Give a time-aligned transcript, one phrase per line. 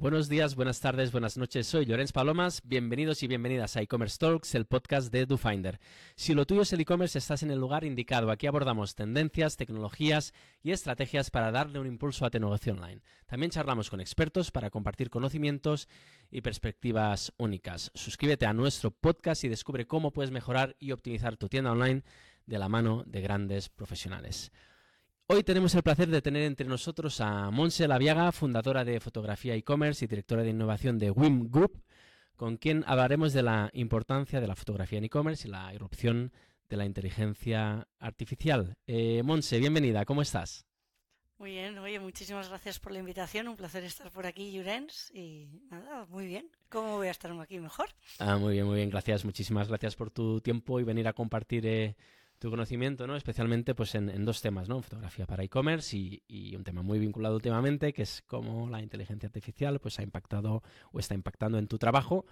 [0.00, 1.66] Buenos días, buenas tardes, buenas noches.
[1.66, 2.62] Soy Lorenz Palomas.
[2.64, 5.80] Bienvenidos y bienvenidas a e-commerce Talks, el podcast de DoFinder.
[6.14, 8.30] Si lo tuyo es el e-commerce, estás en el lugar indicado.
[8.30, 13.02] Aquí abordamos tendencias, tecnologías y estrategias para darle un impulso a tu negocio online.
[13.26, 15.88] También charlamos con expertos para compartir conocimientos
[16.30, 17.90] y perspectivas únicas.
[17.92, 22.04] Suscríbete a nuestro podcast y descubre cómo puedes mejorar y optimizar tu tienda online
[22.46, 24.52] de la mano de grandes profesionales.
[25.30, 30.02] Hoy tenemos el placer de tener entre nosotros a Monse Laviaga, fundadora de Fotografía e-commerce
[30.02, 31.82] y directora de innovación de WIM Group,
[32.34, 36.32] con quien hablaremos de la importancia de la fotografía en e-commerce y la irrupción
[36.70, 38.78] de la inteligencia artificial.
[38.86, 40.64] Eh, Monse, bienvenida, ¿cómo estás?
[41.36, 45.60] Muy bien, oye, muchísimas gracias por la invitación, un placer estar por aquí, Jurens, y
[45.70, 46.50] nada, muy bien.
[46.70, 47.90] ¿Cómo voy a estar aquí mejor?
[48.18, 51.66] Ah, muy bien, muy bien, gracias, muchísimas gracias por tu tiempo y venir a compartir
[51.66, 51.96] eh,
[52.38, 53.16] tu conocimiento, ¿no?
[53.16, 54.80] Especialmente pues en, dos temas, ¿no?
[54.82, 59.80] Fotografía para e-commerce y, un tema muy vinculado últimamente, que es cómo la inteligencia artificial
[59.80, 62.26] pues ha impactado o está impactando en tu trabajo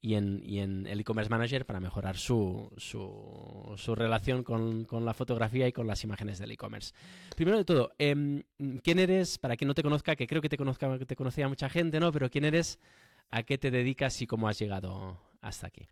[0.00, 5.72] y en, en el e-commerce manager para mejorar su, su, relación con, la fotografía y
[5.72, 6.92] con las imágenes del e-commerce.
[7.34, 8.42] Primero de todo, em,
[8.82, 9.38] ¿quién eres?
[9.38, 12.00] Para quien no te conozca, que creo que te conozca, que te conocía mucha gente,
[12.00, 12.12] ¿no?
[12.12, 12.78] Pero ¿quién eres?
[13.30, 15.88] ¿A qué te dedicas y cómo has llegado hasta aquí?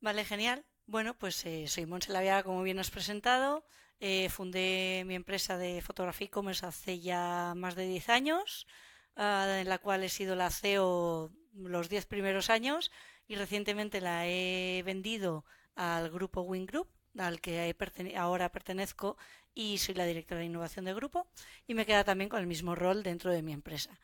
[0.00, 0.64] Vale, genial.
[0.90, 3.64] Bueno, pues eh, soy Monse Lavia, como bien has presentado.
[4.00, 8.66] Eh, fundé mi empresa de fotografía e-commerce hace ya más de 10 años,
[9.14, 12.90] ah, en la cual he sido la CEO los 10 primeros años
[13.28, 15.44] y recientemente la he vendido
[15.76, 17.72] al grupo Wing Group, al que
[18.16, 19.16] ahora pertenezco
[19.54, 21.28] y soy la directora de innovación del grupo
[21.68, 23.96] y me queda también con el mismo rol dentro de mi empresa.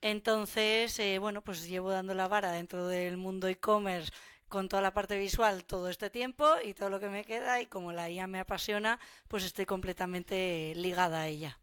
[0.00, 4.12] Entonces, eh, bueno, pues llevo dando la vara dentro del mundo e-commerce
[4.52, 7.66] con toda la parte visual todo este tiempo y todo lo que me queda y
[7.66, 11.58] como la IA me apasiona, pues estoy completamente ligada a ella.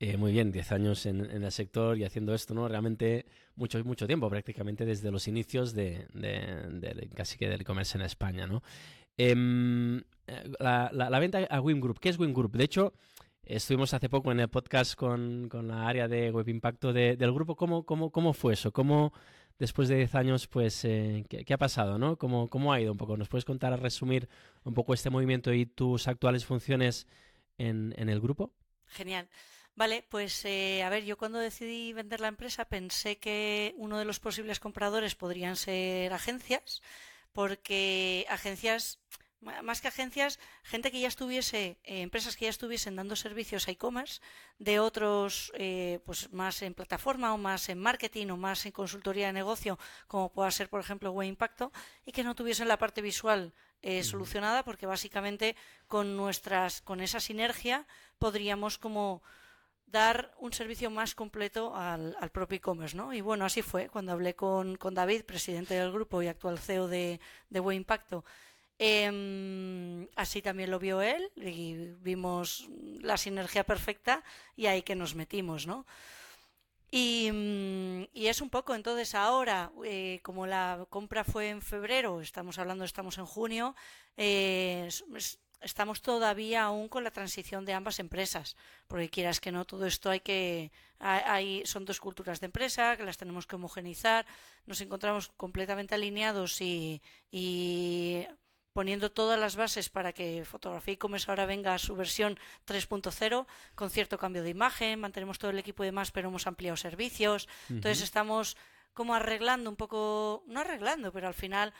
[0.00, 2.66] Eh, muy bien, 10 años en, el sector y haciendo esto, ¿no?
[2.66, 6.08] Realmente mucho, mucho tiempo, prácticamente desde los inicios de,
[7.14, 8.64] casi que del e-commerce en España, ¿no?
[9.16, 10.02] Em,
[10.58, 12.56] la, venta a Wim Group, ¿qué es Wim Group?
[12.56, 12.92] De hecho,
[13.44, 17.54] estuvimos hace poco en el podcast con, la área de Web Impacto del grupo.
[17.54, 18.72] ¿Cómo, cómo, cómo fue eso?
[18.72, 19.12] ¿Cómo
[19.58, 21.98] después de 10 años, pues, eh, ¿qué, ha pasado?
[21.98, 22.16] ¿no?
[22.16, 23.16] ¿Cómo, ¿Cómo ha ido un poco?
[23.16, 24.28] ¿Nos puedes contar, resumir
[24.64, 27.06] un poco este movimiento y tus actuales funciones
[27.58, 28.52] en, el grupo?
[28.86, 29.28] Genial.
[29.76, 34.04] Vale, pues eh, a ver, yo cuando decidí vender la empresa pensé que uno de
[34.04, 36.80] los posibles compradores podrían ser agencias,
[37.32, 39.00] porque agencias
[39.62, 43.70] más que agencias, gente que ya estuviese, eh, empresas que ya estuviesen dando servicios a
[43.70, 44.20] e-commerce
[44.58, 49.28] de otros, eh, pues más en plataforma o más en marketing o más en consultoría
[49.28, 51.72] de negocio, como pueda ser, por ejemplo, Web Impacto,
[52.04, 53.52] y que no tuviesen la parte visual
[53.82, 55.56] eh, solucionada, porque básicamente
[55.86, 57.86] con nuestras, con esa sinergia
[58.18, 59.22] podríamos como
[59.94, 63.14] dar un servicio más completo al, propio e-commerce, ¿no?
[63.14, 63.88] Y bueno, así fue.
[63.88, 68.24] Cuando hablé con, con David, presidente del grupo y actual CEO de, de Web Impacto,
[68.78, 72.68] Em, así también lo vio él y vimos
[73.00, 74.24] la sinergia perfecta
[74.56, 75.86] y ahí que nos metimos, ¿no?
[76.90, 82.58] Y, mm, es un poco, entonces ahora, eh, como la compra fue en febrero, estamos
[82.58, 83.74] hablando, estamos en junio,
[84.16, 84.88] eh,
[85.60, 88.56] estamos todavía aún con la transición de ambas empresas,
[88.86, 90.70] porque quieras que no, todo esto hay que,
[91.00, 94.26] hay, son dos culturas de empresa que las tenemos que homogenizar,
[94.66, 97.02] nos encontramos completamente alineados y,
[97.32, 98.24] y
[98.74, 102.36] poniendo todas las bases para que Fotografía e-commerce ahora venga a su versión
[102.66, 106.76] 3.0 con cierto cambio de imagen, mantenemos todo el equipo y demás, pero hemos ampliado
[106.76, 107.48] servicios.
[107.70, 108.56] Entonces estamos
[108.92, 111.72] como arreglando un poco, no arreglando, pero al final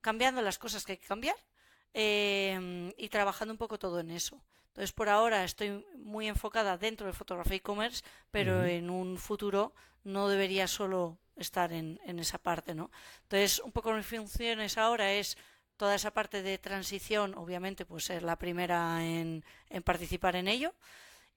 [0.00, 1.36] cambiando las cosas que hay que cambiar
[1.92, 4.40] eh, y trabajando un poco todo en eso.
[4.68, 9.74] Entonces, por ahora estoy muy enfocada dentro de fotografía e-commerce, pero en un futuro
[10.04, 12.92] no debería solo estar en, en esa parte, ¿no?
[13.22, 15.36] Entonces, un poco mis funciones ahora es
[15.78, 19.44] toda esa parte de transición, obviamente, pues ser la primera en,
[19.84, 20.74] participar en ello.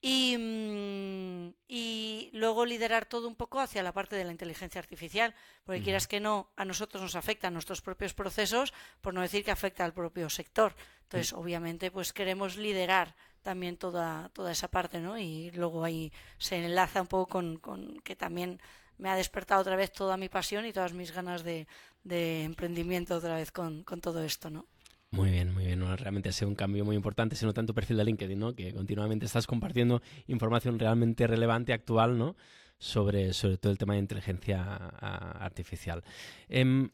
[0.02, 5.32] Mm, y, luego liderar todo un poco hacia la parte de la inteligencia artificial,
[5.64, 9.44] porque quieras que no, a nosotros nos afecta a nuestros propios procesos, por no decir
[9.44, 10.74] que afecta al propio sector.
[11.04, 15.18] Entonces, obviamente, pues queremos liderar también toda, toda esa parte, ¿no?
[15.18, 18.60] Y luego ahí se enlaza un poco con, con que también
[18.98, 21.66] me ha despertado otra vez toda mi pasión y todas mis ganas de,
[22.04, 24.66] emprendimiento otra vez con, todo esto, ¿no?
[25.10, 25.84] Muy bien, muy bien.
[25.98, 27.36] realmente ha sido un cambio muy importante.
[27.36, 28.54] Se nota en tu perfil de LinkedIn, ¿no?
[28.54, 32.34] Que continuamente estás compartiendo información realmente relevante, actual, ¿no?
[32.78, 36.02] Sobre, sobre todo el tema de inteligencia artificial.
[36.48, 36.90] Em,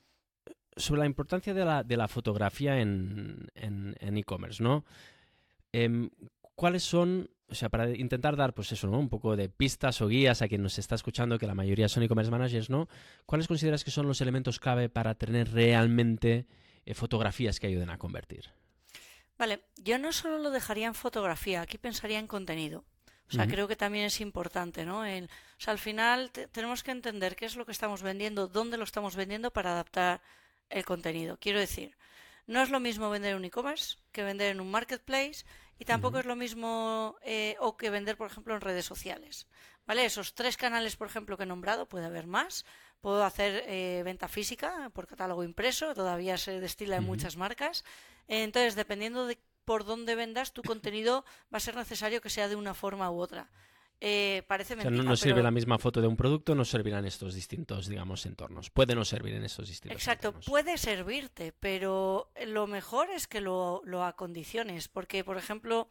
[0.77, 3.49] sobre la importancia de la, de la fotografía en
[4.01, 4.85] e-commerce, ¿no?
[5.73, 6.11] Em,
[6.55, 8.99] ¿Cuáles son o sea, para intentar dar, pues eso, ¿no?
[8.99, 12.03] Un poco de pistas o guías a quien nos está escuchando, que la mayoría son
[12.03, 12.89] e-commerce managers, ¿no?
[13.27, 16.47] ¿Cuáles consideras que son los elementos clave para tener realmente
[16.85, 18.51] eh, fotografías que ayuden a convertir?
[19.39, 22.85] Vale, yo no solo lo dejaría en fotografía, aquí pensaría en contenido.
[23.29, 25.01] O sea, creo que también es importante, ¿no?
[25.01, 25.29] o
[25.59, 29.17] sea, al final tenemos que entender qué es lo que estamos vendiendo, dónde lo estamos
[29.17, 30.23] vendiendo para adaptar
[30.71, 31.37] el contenido.
[31.39, 31.95] Quiero decir,
[32.49, 35.45] no es lo mismo vender en un e-commerce que vender en un marketplace
[35.79, 39.47] y tampoco es lo mismo eh, o que vender, por ejemplo, en redes sociales.
[39.87, 40.05] ¿Vale?
[40.05, 42.65] Esos tres canales, por ejemplo, que he nombrado, puede haber más.
[43.01, 47.85] Puedo hacer eh, venta física por catálogo impreso, todavía se destila en muchas marcas.
[48.27, 52.57] Entonces, dependiendo de por dónde vendas, tu contenido va a ser necesario que sea de
[52.57, 53.51] una forma u otra.
[54.01, 57.89] Eh, parece mentira, no, sirve la misma foto de un producto, no servirán estos distintos,
[57.89, 58.71] digamos, entornos.
[58.71, 63.83] Puede no servir en estos distintos Exacto, puede servirte, pero lo mejor es que lo,
[64.05, 65.89] acondiciones, porque, por ejemplo,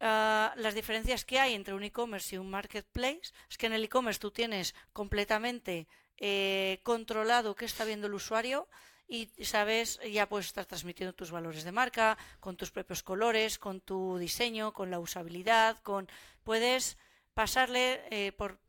[0.00, 3.84] ah, las diferencias que hay entre un e-commerce y un marketplace es que en el
[3.84, 5.88] e-commerce tú tienes completamente
[6.18, 8.68] eh, controlado qué está viendo el usuario
[9.08, 13.80] y sabes, ya puedes estar transmitiendo tus valores de marca, con tus propios colores, con
[13.80, 16.08] tu diseño, con la usabilidad, con
[16.44, 16.96] puedes
[17.34, 18.61] pasarle eh, por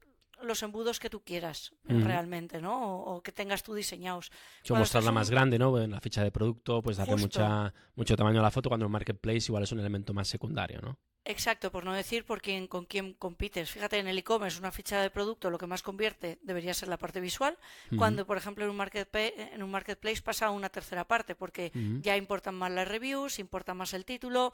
[0.44, 3.00] los embudos que tú quieras realmente, ¿no?
[3.02, 4.32] O, que tengas tú diseñados.
[4.70, 5.80] O mostrarla más grande, ¿no?
[5.82, 8.92] En la ficha de producto, pues darle mucha, mucho tamaño a la foto, cuando el
[8.92, 10.98] marketplace igual es un elemento más secundario, ¿no?
[11.26, 13.72] Exacto, por no decir por quién, con quién compites.
[13.72, 16.98] Fíjate, en el e-commerce una ficha de producto lo que más convierte debería ser la
[16.98, 17.58] parte visual,
[17.98, 21.72] cuando por ejemplo en un, marketplace, en un marketplace pasa a una tercera parte, porque
[22.02, 24.52] ya importan más las reviews, importa más el título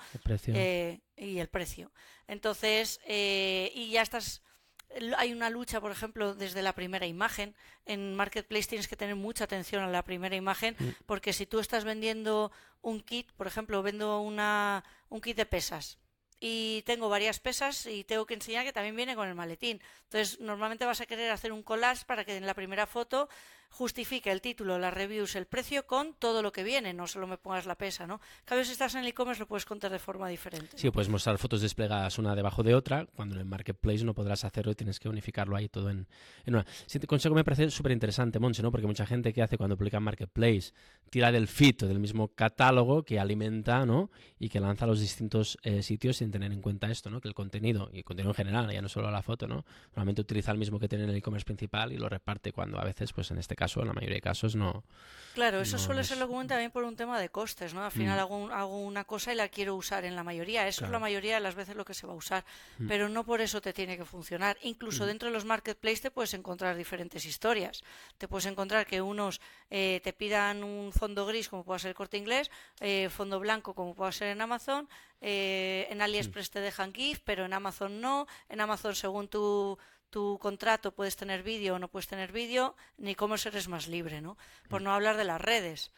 [0.47, 1.91] eh, y el precio.
[2.27, 4.43] Entonces, eh, y ya estás
[5.17, 7.55] hay una lucha, por ejemplo, desde la primera imagen.
[7.85, 10.75] En Marketplace tienes que tener mucha atención a la primera imagen,
[11.05, 12.51] porque si tú estás vendiendo
[12.81, 15.97] un kit, por ejemplo, vendo una, un kit de pesas,
[16.39, 19.81] y tengo varias pesas y tengo que enseñar que también viene con el maletín.
[20.03, 23.27] Entonces, normalmente vas a querer hacer un collage para que en la primera foto
[23.69, 27.37] justifique el título, las reviews, el precio con todo lo que viene, no solo me
[27.37, 28.19] pongas la pesa, ¿no?
[28.45, 30.77] Cada vez si estás en el e-commerce lo puedes contar de forma diferente.
[30.77, 34.43] Sí, puedes mostrar fotos desplegadas una debajo de otra, cuando en el marketplace no podrás
[34.43, 36.07] hacerlo y tienes que unificarlo ahí todo en,
[36.45, 36.65] una.
[36.85, 38.71] Sí, te consejo me parece súper interesante, Monse, ¿no?
[38.71, 40.73] Porque mucha gente que hace cuando publica marketplace
[41.09, 44.09] tira del feed del mismo catálogo que alimenta, ¿no?
[44.39, 47.21] Y que lanza a los distintos eh, sitios sin tener en cuenta esto, ¿no?
[47.21, 49.65] Que el contenido, y el contenido en general, ya no solo la foto, ¿no?
[49.89, 52.83] Normalmente utiliza el mismo que tiene en el e-commerce principal y lo reparte cuando a
[52.83, 54.83] veces, pues en este caso, en la mayoría de casos, no.
[55.33, 57.83] Claro, eso suele ser lo común también por un tema de costes, ¿no?
[57.83, 58.21] Al final mm.
[58.21, 60.67] hago, hago, una cosa y la quiero usar en la mayoría.
[60.67, 62.43] Eso es la mayoría de las veces lo que se va a usar.
[62.77, 62.87] Mm.
[62.87, 64.57] Pero no por eso te tiene que funcionar.
[64.63, 65.07] Incluso mm.
[65.07, 67.83] dentro de los marketplaces te puedes encontrar diferentes historias.
[68.17, 69.39] Te puedes encontrar que unos
[69.69, 72.49] eh, te pidan un fondo gris, como pueda ser el corte inglés,
[72.81, 74.89] eh, fondo blanco, como pueda ser en Amazon.
[75.21, 78.27] Eh, en AliExpress te dejan GIF, pero en Amazon no.
[78.49, 79.77] En Amazon, según tu
[80.09, 84.21] tu contrato puedes tener vídeo o no puedes tener vídeo, ni cómo eres más libre,
[84.21, 84.37] ¿no?
[84.69, 84.83] Por mm.
[84.83, 85.91] no hablar de las redes.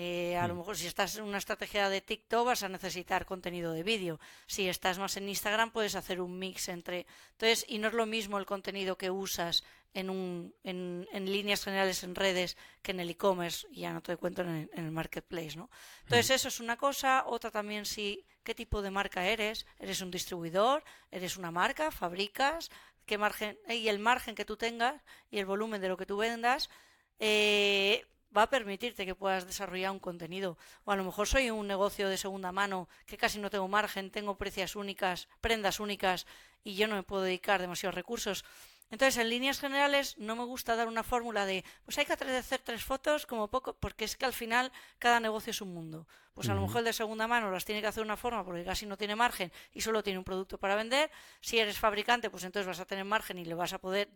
[0.00, 0.58] Eh, a lo mm.
[0.58, 4.20] mejor si estás en una estrategia de TikTok vas a necesitar contenido de vídeo.
[4.46, 7.06] Si estás más en Instagram puedes hacer un mix entre...
[7.32, 9.64] Entonces, y no es lo mismo el contenido que usas
[9.94, 14.00] en, un, en, en líneas generales en redes que en el e-commerce, y ya no
[14.00, 15.68] te cuento en el, marketplace, ¿no?
[16.04, 16.34] Entonces, mm.
[16.34, 17.24] eso es una cosa.
[17.26, 19.66] Otra también si qué tipo de marca eres.
[19.80, 20.84] ¿Eres un distribuidor?
[21.10, 21.90] ¿Eres una marca?
[21.90, 22.70] ¿Fabricas?
[23.08, 26.18] Qué margen y el margen que tú tengas y el volumen de lo que tú
[26.18, 26.70] vendas
[27.18, 30.58] eh, va a permitirte que puedas desarrollar un contenido.
[30.84, 34.10] O a lo mejor soy un negocio de segunda mano que casi no tengo margen,
[34.10, 36.26] tengo precios únicas, prendas únicas
[36.62, 38.44] y yo no me puedo dedicar demasiados recursos.
[38.90, 42.60] Entonces, en líneas generales, no me gusta dar una fórmula de, pues hay que hacer
[42.62, 46.06] tres fotos como poco, porque es que al final cada negocio es un mundo.
[46.32, 48.44] Pues a lo mejor el de segunda mano las tiene que hacer de una forma
[48.44, 51.10] porque casi no tiene margen y solo tiene un producto para vender.
[51.40, 54.08] Si eres fabricante, pues entonces vas a tener margen y le vas a poder,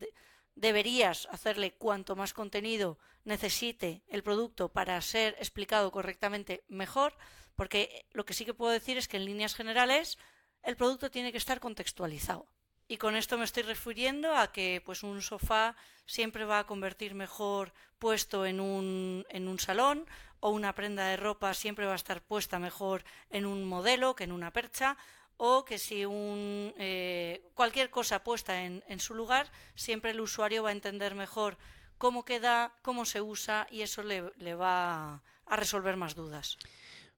[0.54, 7.16] deberías hacerle cuanto más contenido necesite el producto para ser explicado correctamente mejor,
[7.56, 10.16] porque lo que sí que puedo decir es que en líneas generales
[10.62, 12.46] el producto tiene que estar contextualizado.
[12.92, 17.14] Y con esto me estoy refiriendo a que pues un sofá siempre va a convertir
[17.14, 20.04] mejor puesto en un, en un salón
[20.40, 24.24] o una prenda de ropa siempre va a estar puesta mejor en un modelo que
[24.24, 24.98] en una percha
[25.38, 30.62] o que si un, eh, cualquier cosa puesta en, en su lugar, siempre el usuario
[30.62, 31.56] va a entender mejor
[31.96, 36.58] cómo queda, cómo se usa y eso le, le va a resolver más dudas.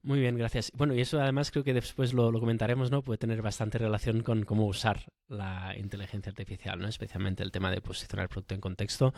[0.04, 0.70] Muy bien, gracias.
[0.74, 3.00] Bueno, y eso además creo que después lo, comentaremos, ¿no?
[3.00, 6.88] Puede tener bastante relación con cómo usar la inteligencia artificial, ¿no?
[6.88, 9.14] Especialmente el tema de posicionar el producto en contexto.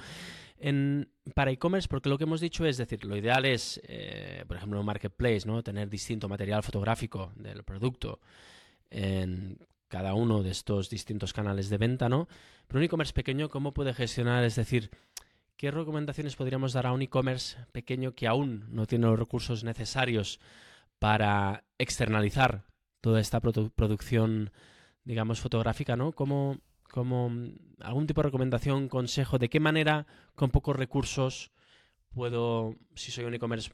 [0.58, 4.58] En, para e-commerce, porque lo que hemos dicho es decir, lo ideal es, eh, por
[4.58, 5.60] ejemplo, un marketplace, ¿no?
[5.64, 8.20] Tener distinto material fotográfico del producto
[8.88, 12.28] en cada uno de estos distintos canales de venta, ¿no?
[12.68, 14.44] Pero un e-commerce pequeño, ¿cómo puede gestionar?
[14.44, 14.90] Es decir,
[15.56, 20.38] ¿qué recomendaciones podríamos dar a un e-commerce pequeño que aún no tiene los recursos necesarios
[20.98, 22.64] para externalizar
[23.00, 24.50] toda esta producción,
[25.04, 26.12] digamos, fotográfica, ¿no?
[26.12, 26.58] ¿Cómo,
[26.90, 27.30] como
[27.80, 31.52] algún tipo de recomendación, consejo, de qué manera con pocos recursos
[32.08, 33.70] puedo, si soy un e-commerce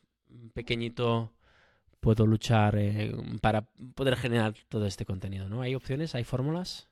[0.52, 1.32] pequeñito,
[2.00, 3.62] puedo luchar eh, para
[3.94, 5.62] poder generar todo este contenido, ¿no?
[5.62, 6.14] ¿Hay opciones?
[6.14, 6.91] ¿Hay fórmulas?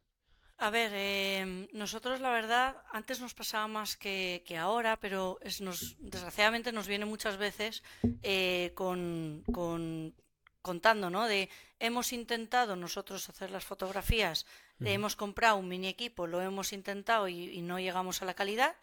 [0.62, 5.96] A ver, em, nosotros la verdad, antes nos pasaba más que, ahora, pero es, nos,
[5.98, 7.82] desgraciadamente nos viene muchas veces
[8.22, 10.14] eh, con, con,
[10.60, 11.26] contando, ¿no?
[11.26, 11.48] De
[11.78, 14.44] hemos intentado nosotros hacer las fotografías,
[14.84, 18.76] hemos comprado un mini equipo, lo hemos intentado y, no llegamos a la calidad.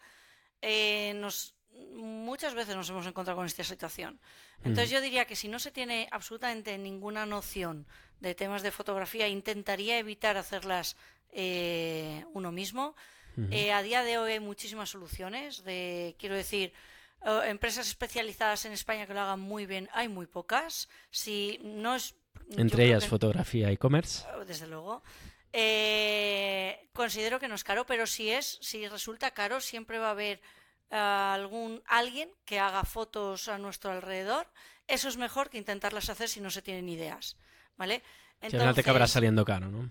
[0.62, 1.54] Eh, nos,
[1.94, 4.18] muchas veces nos hemos encontrado con esta situación.
[4.64, 7.86] Entonces yo diría que si no se tiene absolutamente ninguna noción
[8.18, 10.96] de temas de fotografía, intentaría evitar hacerlas
[11.32, 12.94] eh, uno mismo.
[13.52, 15.62] Eh, a día de hoy hay muchísimas soluciones.
[15.62, 16.72] De, quiero decir,
[17.44, 20.88] empresas especializadas en España que lo hagan muy bien, hay muy pocas.
[21.10, 22.16] Si no es
[22.56, 24.24] entre ellas fotografía e-commerce.
[24.34, 25.02] Oh, desde luego.
[25.52, 30.12] Eh, considero que no es caro, pero si es, si resulta caro, siempre va a
[30.12, 30.40] haber
[30.90, 34.46] eh, algún alguien que haga fotos a nuestro alrededor.
[34.86, 37.36] Eso es mejor que intentarlas hacer si no se tienen ideas,
[37.76, 38.02] ¿vale?
[38.40, 39.90] Entonces, al te acabará saliendo caro, ¿no?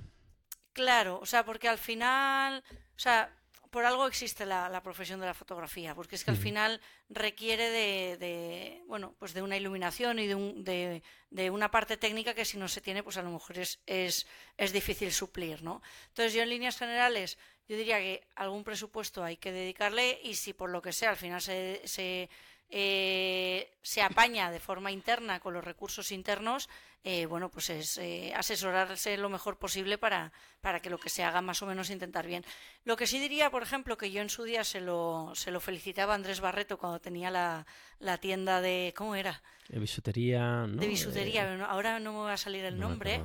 [0.78, 2.64] Claro, o sea, porque al final,
[2.96, 3.34] o sea,
[3.72, 6.80] por algo existe la, profesión de la fotografía, porque es que al final
[7.10, 12.60] requiere de, bueno, pues de una iluminación y de, de, una parte técnica que si
[12.60, 15.82] no se tiene, pues a lo mejor es, es, es, difícil suplir, ¿no?
[16.10, 20.54] Entonces yo en líneas generales, yo diría que algún presupuesto hay que dedicarle y si
[20.54, 22.30] por lo que sea al final se, se
[22.70, 26.68] eh, se apaña de forma interna con los recursos internos,
[27.04, 31.24] eh, bueno, pues es eh, asesorarse lo mejor posible para, para que lo que se
[31.24, 32.44] haga más o menos intentar bien.
[32.84, 35.62] Lo que sí diría, por ejemplo, que yo en su día se lo, se lo
[35.62, 37.66] felicitaba a Andrés Barreto cuando tenía la,
[38.00, 39.42] la tienda de, ¿cómo era?
[39.70, 43.22] De bisutería, De bisutería, ahora no me va a salir el nombre.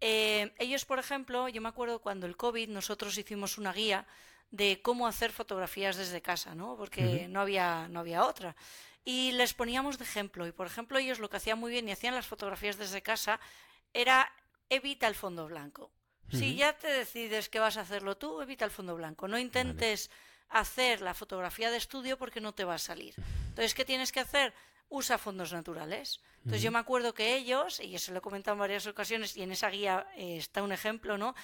[0.00, 4.06] ellos, por ejemplo, yo me acuerdo cuando el COVID nosotros hicimos una guía
[4.54, 6.76] de cómo hacer fotografías desde casa, ¿no?
[6.76, 8.54] Porque no, había, no había otra.
[9.04, 10.46] Y les poníamos de ejemplo.
[10.46, 13.40] Y por ejemplo, ellos lo que hacían muy bien y hacían las fotografías desde casa
[13.92, 14.30] era
[14.70, 15.90] evita el fondo blanco.
[16.30, 19.26] Si ya te decides que vas a hacerlo tú, evita el fondo blanco.
[19.26, 20.08] No intentes
[20.48, 23.14] hacer la fotografía de estudio porque no te va a salir.
[23.48, 24.54] Entonces, ¿qué tienes que hacer?
[24.88, 26.20] Usa fondos naturales.
[26.38, 29.42] Entonces, yo me acuerdo que ellos, y eso lo he comentado en varias ocasiones, y
[29.42, 31.34] en esa guía eh, está un ejemplo, ¿no?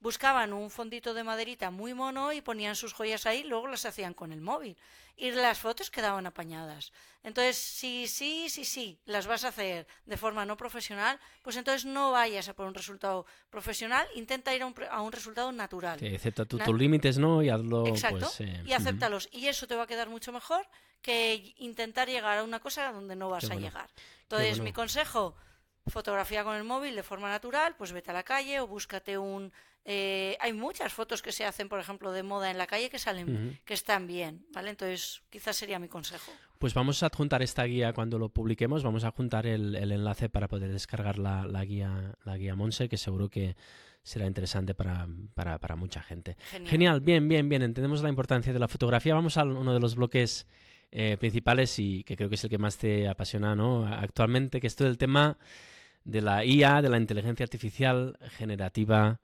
[0.00, 4.14] Buscaban un fondito de maderita muy mono y ponían sus joyas ahí, luego las hacían
[4.14, 4.76] con el móvil.
[5.16, 6.92] Y las fotos quedaban apañadas.
[7.22, 11.84] Entonces, si sí, sí, sí, las vas a hacer de forma no profesional, pues entonces
[11.84, 15.98] no vayas a por un resultado profesional, intenta ir a un, resultado natural.
[15.98, 17.42] Que acepta tus límites, ¿no?
[17.42, 17.86] Y hazlo.
[17.86, 19.28] Exacto, pues, eh, y acéptalos.
[19.30, 20.66] Y eso te va a quedar mucho mejor
[21.02, 23.90] que intentar llegar a una cosa donde no vas a llegar.
[24.22, 25.34] Entonces, mi consejo,
[25.86, 29.52] fotografía con el móvil de forma natural, pues vete a la calle o búscate un
[29.84, 32.98] eh, hay muchas fotos que se hacen, por ejemplo, de moda en la calle que
[32.98, 34.70] salen, que están bien, ¿vale?
[34.70, 36.30] Entonces, quizás sería mi consejo.
[36.58, 40.48] Pues vamos a adjuntar esta guía cuando lo publiquemos, vamos a adjuntar el, enlace para
[40.48, 43.56] poder descargar la, guía, la guía Monse, que seguro que
[44.02, 45.06] será interesante para,
[45.76, 46.36] mucha gente.
[46.66, 47.00] Genial.
[47.00, 47.62] bien, bien, bien.
[47.62, 49.14] Entendemos la importancia de la fotografía.
[49.14, 50.46] Vamos a uno de los bloques
[50.92, 53.86] eh, principales y que creo que es el que más te apasiona ¿no?
[53.86, 55.38] actualmente, que es todo el tema
[56.04, 59.20] de la IA, de la inteligencia artificial generativa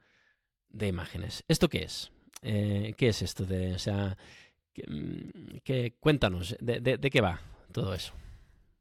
[0.68, 1.42] de imágenes.
[1.48, 2.12] ¿Esto qué es?
[2.42, 4.16] Eh, ¿Qué es esto de, o sea,
[4.72, 7.40] que, mm, cuéntanos, de, qué va
[7.72, 8.12] todo eso?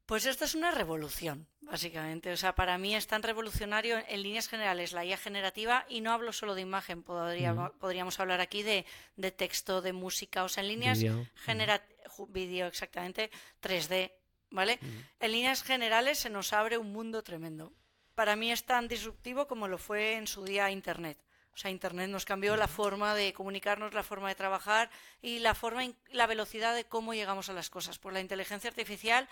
[0.05, 2.31] Pues esto es una revolución, básicamente.
[2.31, 6.11] O sea, para mí es tan revolucionario en líneas generales la IA generativa y no
[6.11, 8.85] hablo solo de imagen, podríamos, podríamos hablar aquí de,
[9.31, 11.94] texto, de música, o sea, en líneas generativas,
[12.27, 13.31] vídeo exactamente,
[13.61, 14.11] 3D,
[14.51, 14.79] ¿vale?
[15.19, 17.73] En líneas generales se nos abre un mundo tremendo.
[18.15, 21.17] Para mí es tan disruptivo como lo fue en su día Internet.
[21.53, 24.89] O sea, Internet nos cambió la forma de comunicarnos, la forma de trabajar
[25.21, 27.97] y la forma, la velocidad de cómo llegamos a las cosas.
[27.97, 29.29] Por la inteligencia artificial,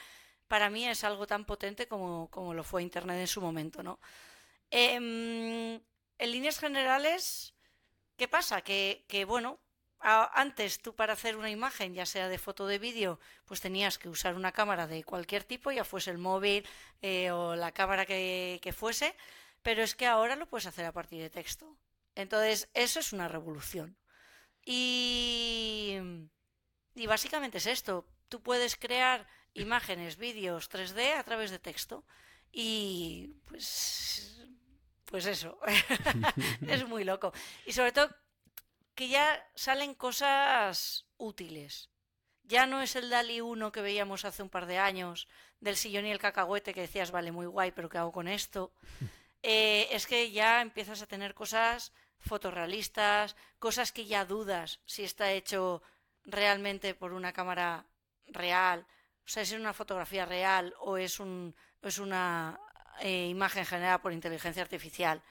[0.47, 3.99] para mí es algo tan potente como, como lo fue Internet en su momento, ¿no?
[4.71, 5.75] Em,
[6.17, 7.53] en líneas generales,
[8.15, 8.61] ¿qué pasa?
[8.61, 9.59] Que, que bueno,
[10.03, 13.97] antes tú para hacer una imagen, ya sea de foto o de vídeo, pues tenías
[13.97, 16.67] que usar una cámara de cualquier tipo, ya fuese el móvil
[17.01, 19.15] eh, o la cámara que, fuese,
[19.61, 21.77] pero es que ahora lo puedes hacer a partir de texto.
[22.15, 23.97] Entonces, eso es una revolución.
[24.65, 25.97] Y,
[26.95, 28.05] y básicamente es esto.
[28.29, 32.05] Tú puedes crear imágenes, vídeos 3D a través de texto.
[32.51, 34.33] Y pues
[35.13, 35.59] pues eso,
[36.67, 37.31] es muy loco.
[37.67, 38.09] Y sobre todo
[38.95, 41.89] que ya salen cosas útiles.
[42.43, 45.27] Ya no es el DALI 1 que veíamos hace un par de años,
[45.59, 48.73] del sillón y el cacahuete que decías, vale, muy guay, pero ¿qué hago con esto?
[49.45, 55.33] Eh, es que ya empiezas a tener cosas fotorrealistas, cosas que ya dudas si está
[55.33, 55.83] hecho
[56.23, 57.85] realmente por una cámara
[58.27, 58.87] real,
[59.25, 62.57] o sea, si es una fotografía real o es, un, es una
[63.01, 65.21] eh, imagen generada por inteligencia artificial.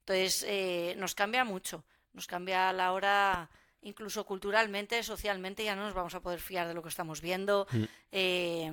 [0.00, 3.50] Entonces, eh, nos cambia mucho, nos cambia la hora
[3.82, 7.66] incluso culturalmente, socialmente, ya no nos vamos a poder fiar de lo que estamos viendo.
[7.72, 7.84] Mm.
[8.12, 8.72] Eh,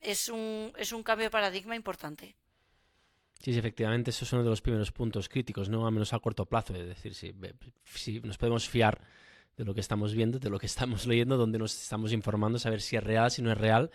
[0.00, 2.36] es, un, es un cambio de paradigma importante.
[3.40, 5.86] Sí, sí, efectivamente, eso es uno de los primeros puntos críticos, ¿no?
[5.86, 7.34] A menos a corto plazo, es decir, si,
[7.94, 9.00] si nos podemos fiar
[9.56, 12.80] de lo que estamos viendo, de lo que estamos leyendo, donde nos estamos informando, saber
[12.80, 13.90] si es real, si no es real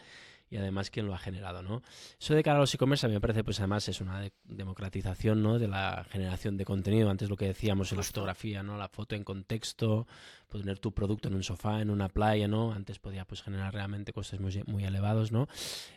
[0.52, 1.82] y además quién lo ha generado, ¿no?
[2.20, 5.42] Eso de cara a los e-commerce a mí me parece, pues además es una democratización,
[5.42, 5.58] ¿no?
[5.58, 7.10] De la generación de contenido.
[7.10, 8.78] Antes lo que decíamos en la fotografía, ¿no?
[8.78, 10.08] La foto en contexto,
[10.50, 12.74] poner tu producto en un sofá, en una playa, ¿no?
[12.74, 15.48] Antes podía pues generar realmente costes muy, muy elevados, ¿no?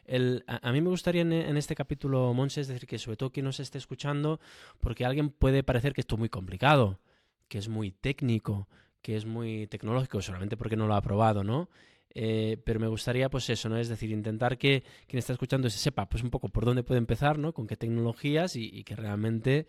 [0.04, 3.46] El, a, mí me gustaría en, este capítulo, Monse, es decir, que sobre todo quien
[3.46, 4.38] nos esté escuchando,
[4.78, 7.00] porque a alguien puede parecer que esto es muy complicado,
[7.48, 8.68] que es muy técnico,
[9.02, 11.68] que es muy tecnológico, solamente porque no lo ha probado, ¿no?
[12.14, 13.76] Eh, pero me gustaría, pues eso, ¿no?
[13.76, 16.98] Es decir, intentar que quien está escuchando se sepa, pues un poco por dónde puede
[16.98, 17.52] empezar, ¿no?
[17.52, 19.66] Con qué tecnologías y, que realmente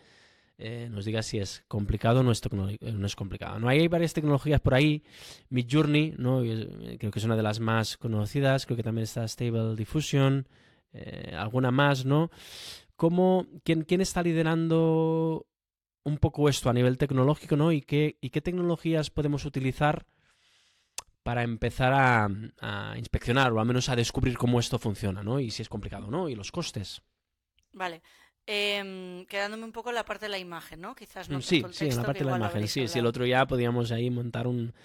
[0.58, 3.60] eh, nos diga si es complicado o no es, no es complicado.
[3.60, 3.68] ¿no?
[3.68, 5.04] Hay varias tecnologías por ahí.
[5.50, 6.44] Midjourney, ¿no?
[6.44, 8.66] Eh, creo que es una de las más conocidas.
[8.66, 10.48] Creo que también está Stable Diffusion.
[11.36, 12.30] alguna más, ¿no?
[12.96, 15.48] ¿Cómo, quién, ¿Quién está liderando
[16.04, 17.72] un poco esto a nivel tecnológico, ¿no?
[17.72, 20.06] ¿Y qué, y qué tecnologías podemos utilizar
[21.25, 22.29] para empezar a,
[22.98, 25.39] inspeccionar o al menos a descubrir cómo esto funciona, ¿no?
[25.39, 26.29] Y si es complicado, ¿no?
[26.29, 27.01] Y los costes.
[27.74, 28.03] Vale.
[28.46, 30.94] Em, quedándome un poco en la parte de la imagen, ¿no?
[30.94, 31.41] Quizás no.
[31.41, 32.67] Sí, sí, en la parte de la imagen.
[32.67, 34.75] Sí, sí, el otro ya podríamos ahí montar un,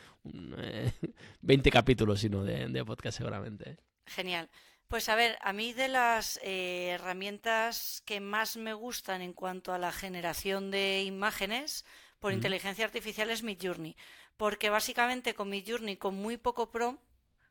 [1.42, 3.76] 20 eh, capítulos, sino de, podcast seguramente.
[4.06, 4.48] Genial.
[4.88, 9.74] Pues a ver, a mí de las eh, herramientas que más me gustan en cuanto
[9.74, 11.84] a la generación de imágenes
[12.18, 13.94] por inteligencia artificial es Midjourney
[14.40, 16.96] porque básicamente con Midjourney, con muy poco pro,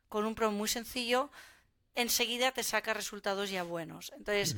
[0.08, 1.30] con un pro muy sencillo,
[1.94, 4.10] enseguida te saca resultados ya buenos.
[4.16, 4.56] Entonces,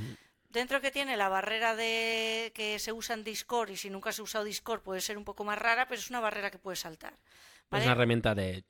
[0.49, 4.23] dentro que tiene la barrera de que se usa en Discord y si nunca se
[4.23, 6.77] ha usado Discord puede ser un poco más rara, pero es una barrera que puede
[6.77, 7.13] saltar.
[7.71, 8.65] Es una herramienta de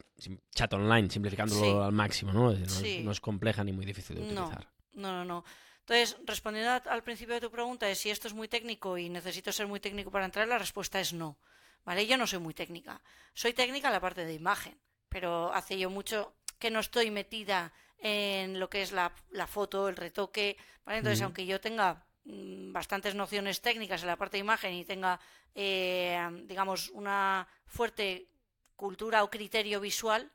[0.53, 2.53] chat online, simplificándolo al máximo, ¿no?
[2.53, 4.67] no, es, compleja ni muy difícil de utilizar.
[4.95, 5.45] No, no, no.
[5.87, 9.53] Entonces, respondiendo al principio de tu pregunta de si esto es muy técnico y necesito
[9.53, 11.39] ser muy técnico para entrar, la respuesta es no.
[11.85, 12.07] ¿Vale?
[12.07, 13.01] Yo no soy muy técnica.
[13.35, 17.73] Soy técnica en la parte de imagen, pero hace yo mucho que no estoy metida
[17.99, 19.13] en lo que es la,
[19.47, 20.99] foto, el retoque, ¿vale?
[20.99, 25.19] Entonces, aunque yo tenga mm, bastantes nociones técnicas en la parte de imagen y tenga,
[25.55, 28.29] eh, digamos, una fuerte
[28.75, 30.31] cultura o criterio visual,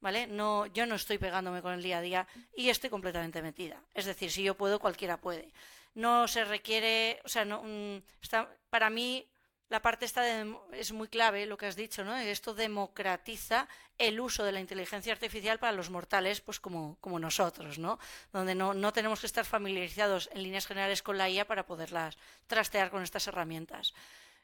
[0.00, 0.26] ¿vale?
[0.26, 3.82] No, yo no estoy pegándome con el día a día y estoy completamente metida.
[3.94, 5.52] Es decir, si yo puedo, cualquiera puede.
[5.94, 9.26] No se requiere, o sea, no, mm, está, para mí
[9.68, 12.16] la parte esta es muy clave lo que has dicho, ¿no?
[12.16, 17.78] Esto democratiza el uso de la inteligencia artificial para los mortales, pues como, como nosotros,
[17.78, 17.98] ¿no?
[18.32, 22.16] Donde no, no, tenemos que estar familiarizados en líneas generales con la IA para poderlas
[22.46, 23.92] trastear con estas herramientas.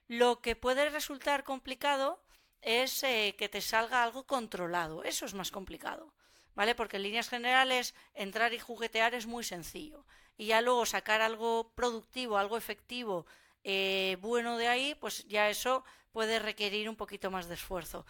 [0.09, 2.21] Lo que puede resultar complicado
[2.61, 5.05] es eh, que te salga algo controlado.
[5.05, 6.13] Eso es más complicado,
[6.55, 6.75] ¿vale?
[6.75, 10.05] Porque en líneas generales entrar y juguetear es muy sencillo.
[10.37, 13.27] Y ya luego sacar algo productivo, algo efectivo,
[13.65, 18.05] eh, bueno de ahí, pues ya eso puede requerir un poquito más de esfuerzo.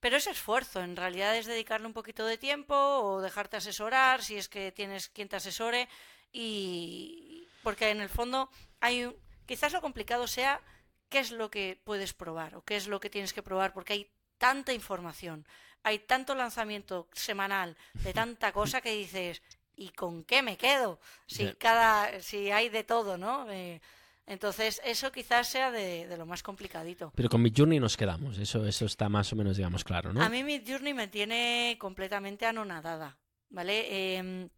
[0.00, 4.36] Pero ese esfuerzo en realidad es dedicarle un poquito de tiempo o dejarte asesorar si
[4.36, 5.88] es que tienes quien te asesore
[6.30, 9.16] y porque en el fondo hay un...
[9.46, 10.60] quizás lo complicado sea
[11.08, 13.94] qué es lo que puedes probar o qué es lo que tienes que probar porque
[13.94, 15.46] hay tanta información,
[15.82, 19.40] hay tanto lanzamiento semanal de tanta cosa que dices
[19.76, 21.00] ¿y con qué me quedo?
[21.26, 23.50] Si cada si hay de todo, ¿no?
[23.50, 23.80] Eh,
[24.26, 27.12] entonces, eso quizás sea de, lo más complicadito.
[27.14, 30.22] Pero con Midjourney nos quedamos, eso, eso está más o menos, digamos, claro, ¿no?
[30.22, 33.18] A mí Midjourney me tiene completamente anonadada,
[33.50, 34.16] ¿vale?
[34.16, 34.48] Em,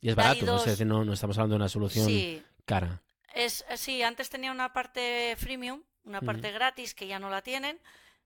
[0.00, 1.04] y es barato, ¿no?
[1.04, 2.08] no, estamos hablando de una solución
[2.64, 3.02] cara.
[3.34, 7.78] Es, sí, antes tenía una parte freemium, una parte gratis que ya no la tienen.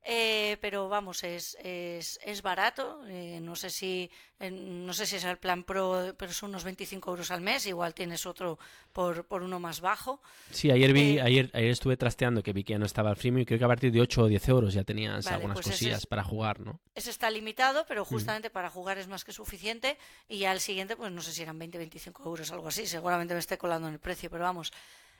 [0.09, 3.01] Eh, pero vamos, es, es, es barato.
[3.09, 7.11] Eh, no sé si no sé si es el plan pro, pero son unos 25
[7.11, 7.67] euros al mes.
[7.67, 8.57] Igual tienes otro
[8.93, 10.21] por, por uno más bajo.
[10.51, 13.17] Sí, ayer vi, eh, ayer, ayer estuve trasteando que vi que ya no estaba el
[13.17, 15.67] freemium y creo que a partir de 8 o 10 euros ya tenías algunas pues
[15.67, 16.79] cosillas para jugar, ¿no?
[16.95, 19.99] Ese está limitado, pero justamente para jugar es más que suficiente.
[20.29, 22.87] Y ya el siguiente, pues no sé si eran 20, 25 euros, algo así.
[22.87, 24.73] Seguramente me esté colando en el precio, pero vamos.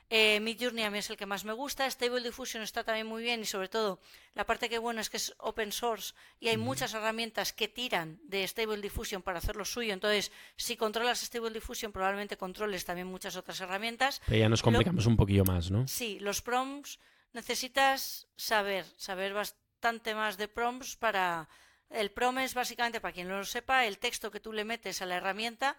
[0.09, 1.89] Eh, Midjourney a mí es el que más me gusta.
[1.89, 3.99] Stable Diffusion está también muy bien y sobre todo
[4.35, 8.19] la parte que bueno es que es open source y hay muchas herramientas que tiran
[8.23, 9.93] de Stable Diffusion para hacer lo suyo.
[9.93, 14.21] Entonces, si controlas Stable Diffusion, probablemente controles también muchas otras herramientas.
[14.25, 15.87] Pero ya nos complicamos un poquillo más, ¿no?
[15.87, 16.99] Sí, los prompts
[17.33, 21.49] necesitas saber, saber bastante más de prompts para...
[21.89, 25.01] El prompt es básicamente, para quien no lo sepa, el texto que tú le metes
[25.01, 25.77] a la herramienta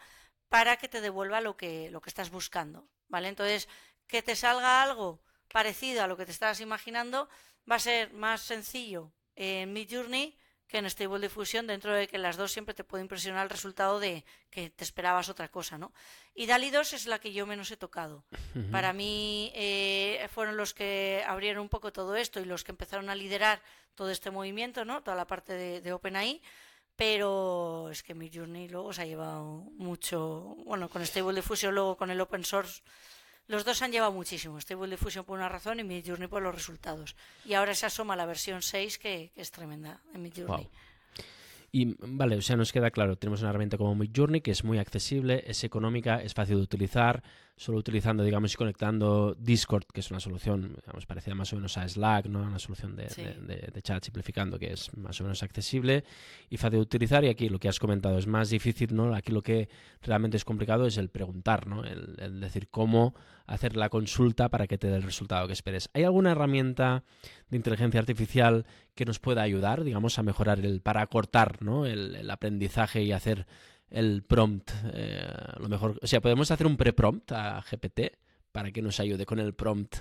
[0.48, 3.28] para que te devuelva lo que, lo que estás buscando, ¿vale?
[3.28, 3.68] Entonces,
[4.08, 5.20] que te salga algo
[5.52, 7.28] parecido a lo que te estabas imaginando
[7.70, 12.36] va a ser más sencillo en Midjourney que en Stable Diffusion, dentro de que las
[12.36, 15.94] dos siempre te puede impresionar el resultado de que te esperabas otra cosa, ¿no?
[16.34, 18.26] Y DALI 2 es la que yo menos he tocado.
[18.70, 23.08] Para mí eh, fueron los que abrieron un poco todo esto y los que empezaron
[23.08, 23.62] a liderar
[23.94, 25.02] todo este movimiento, ¿no?
[25.02, 26.42] Toda la parte de, de OpenAI
[26.98, 29.44] pero es que Midjourney luego se ha llevado
[29.76, 32.82] mucho, bueno, con Stable Diffusion, luego con el open source,
[33.48, 34.60] los dos han llevado muchísimo.
[34.60, 37.16] Stable Diffusion por una razón y Midjourney por los resultados.
[37.44, 40.68] Y ahora se asoma la versión 6 que, es tremenda en Midjourney.
[41.72, 44.78] Y vale, o sea, nos queda claro, tenemos una herramienta como Midjourney que es muy
[44.78, 47.22] accesible, es económica, es fácil de utilizar,
[47.58, 51.76] solo utilizando, digamos, y conectando Discord, que es una solución, digamos, parecida más o menos
[51.76, 52.40] a Slack, ¿no?
[52.42, 56.04] Una solución de, de, chat simplificando que es más o menos accesible
[56.48, 57.24] y fácil de utilizar.
[57.24, 59.12] Y aquí lo que has comentado es más difícil, ¿no?
[59.12, 59.68] Aquí lo que
[60.02, 61.84] realmente es complicado es el preguntar, ¿no?
[61.84, 63.14] El, decir cómo
[63.46, 65.90] hacer la consulta para que te dé el resultado que esperes.
[65.94, 67.02] ¿Hay alguna herramienta
[67.50, 71.86] de inteligencia artificial que nos pueda ayudar, digamos, a mejorar el, para acortar, ¿no?
[71.86, 73.46] el aprendizaje y hacer
[73.90, 75.26] el prompt, eh,
[75.58, 78.12] lo mejor, o sea, podemos hacer un pre-prompt a GPT
[78.52, 79.96] para que nos ayude con el prompt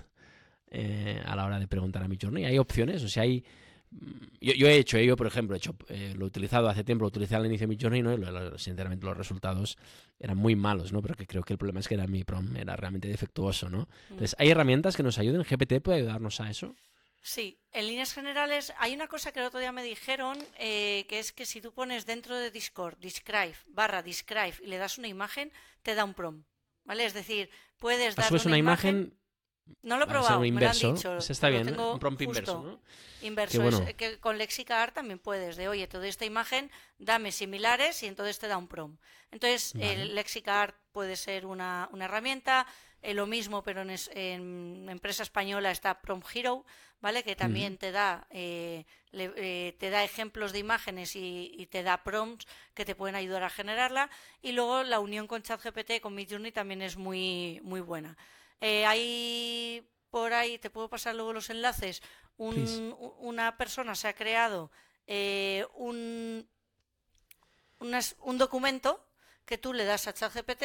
[0.69, 2.45] eh, a la hora de preguntar a Midjourney.
[2.45, 3.43] Hay opciones, o sea, hay...
[3.91, 7.04] Mm, yo, he hecho, yo por ejemplo, he hecho, eh, lo he utilizado hace tiempo,
[7.04, 8.13] lo utilicé al inicio de Midjourney, ¿no?
[8.13, 9.78] Y sinceramente los resultados
[10.19, 11.02] eran muy malos, ¿no?
[11.02, 13.80] Pero que creo que el problema es que era mi prompt, era realmente defectuoso, ¿no?
[13.80, 14.12] Mm.
[14.13, 15.43] Entonces, ¿hay herramientas que nos ayuden?
[15.43, 16.76] ¿GPT puede ayudarnos a eso?
[17.28, 21.20] Sí, en líneas generales hay una cosa que el otro día me dijeron, eh, que
[21.20, 25.10] es que si tú pones dentro de Discord, describe, barra describe, y le das una
[25.10, 26.46] imagen, te da un prom.
[26.86, 27.04] ¿Vale?
[27.04, 29.13] Es decir, puedes dar una, una, imagen...
[29.82, 31.18] No lo he probado, me lo han dicho.
[31.18, 32.82] está bien, un prompt inverso, ¿no?
[33.22, 38.40] Inverso, que con LexicaArt también puedes, de oye, toda esta imagen, dame similares y entonces
[38.40, 38.96] te da un prom.
[39.32, 42.66] Entonces, el LexicaArt puede ser una, una herramienta,
[43.08, 46.65] eh, lo mismo, pero en, en, empresa española está Prompt Hero,
[47.00, 47.24] ¿vale?
[47.24, 52.46] Que también te da eh, eh, te da ejemplos de imágenes y, te da prompts
[52.74, 54.10] que te pueden ayudar a generarla.
[54.41, 58.17] Y luego la unión con ChatGPT, con Midjourney también es muy, muy buena.
[58.60, 62.04] hay por ahí, te puedo pasar luego los enlaces,
[62.36, 64.70] una persona se ha creado
[65.74, 66.46] un,
[67.80, 69.02] un documento
[69.46, 70.63] que tú le das a ChatGPT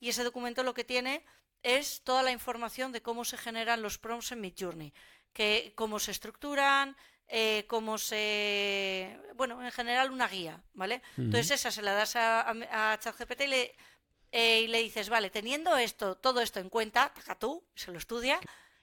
[0.00, 1.22] y ese documento lo que tiene
[1.62, 4.92] es toda la información de cómo se generan los prompts en Midjourney,
[5.32, 6.96] que cómo se estructuran,
[7.28, 11.00] eh, cómo se, bueno, en general una guía, ¿vale?
[11.16, 13.74] Entonces esa se la das a, a, ChatGPT y le,
[14.32, 17.98] eh, y le dices, vale, teniendo esto, todo esto en cuenta, taca tú, se lo
[17.98, 18.38] estudia,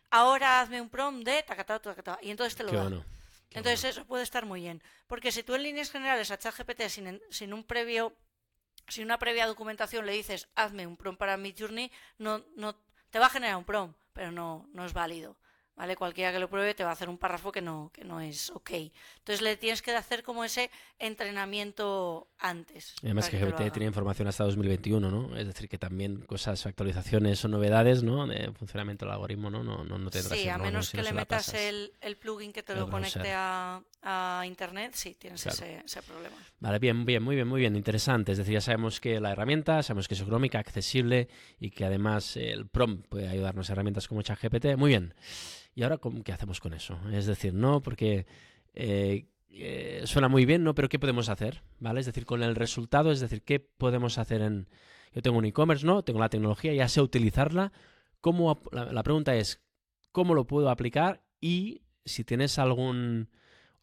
[0.09, 3.05] ahora hazme un prompt de tacatá, tacatá, y entonces te lo da.
[3.51, 7.21] Entonces eso puede estar muy bien, porque si tú en líneas generales a ChatGPT sin,
[7.29, 8.15] sin un previo
[8.89, 12.75] si una previa documentación le dices hazme un prompt para Midjourney, no, no
[13.09, 15.37] te va a generar un prompt, pero no, no es válido.
[15.79, 15.95] ¿Vale?
[15.95, 18.49] Cualquiera que lo pruebe te va a hacer un párrafo que no, que no es
[18.49, 18.71] ok.
[19.19, 22.95] Entonces le tienes que hacer como ese entrenamiento antes.
[23.01, 25.37] además que GPT tiene información hasta 2021, ¿no?
[25.37, 28.27] Es decir, que también cosas, actualizaciones o novedades, ¿no?
[28.27, 29.63] De funcionamiento del algoritmo, ¿no?
[29.63, 32.89] No, no, no Sí, a menos que le metas el, el, plugin que te lo
[32.89, 36.35] conecte a, a, Internet, sí, tienes ese, ese, problema.
[36.59, 38.33] Vale, bien, bien, muy bien, muy bien, interesante.
[38.33, 42.35] Es decir, ya sabemos que la herramienta, sabemos que es económica, accesible y que además
[42.35, 44.75] el prompt puede ayudarnos a herramientas como ChatGPT.
[44.75, 45.13] Muy bien.
[45.79, 46.99] ¿Y ahora qué hacemos con eso?
[47.13, 48.25] Es decir, no, porque
[48.73, 50.75] eh, eh, suena muy bien, ¿no?
[50.75, 51.63] Pero ¿qué podemos hacer?
[51.79, 52.01] ¿Vale?
[52.01, 54.67] Es decir, con el resultado, es decir, ¿qué podemos hacer en...
[55.13, 56.03] Yo tengo un e-commerce, ¿no?
[56.03, 57.71] Tengo la tecnología, ya sé utilizarla.
[58.19, 59.61] ¿Cómo, la, pregunta es,
[60.11, 61.23] ¿cómo lo puedo aplicar?
[61.39, 63.29] Y si tienes algún...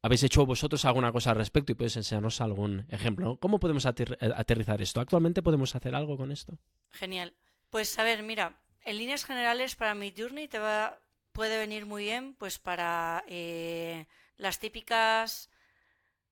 [0.02, 3.38] ¿Habéis hecho vosotros alguna cosa al respecto y puedes enseñarnos algún ejemplo?
[3.40, 5.00] ¿Cómo podemos aterrizar esto?
[5.00, 6.58] ¿Actualmente podemos hacer algo con esto?
[6.90, 7.32] Genial.
[7.70, 11.00] Pues a ver, mira, en líneas generales para mi journey te va
[11.36, 14.06] puede venir muy bien pues para eh,
[14.38, 15.50] las típicas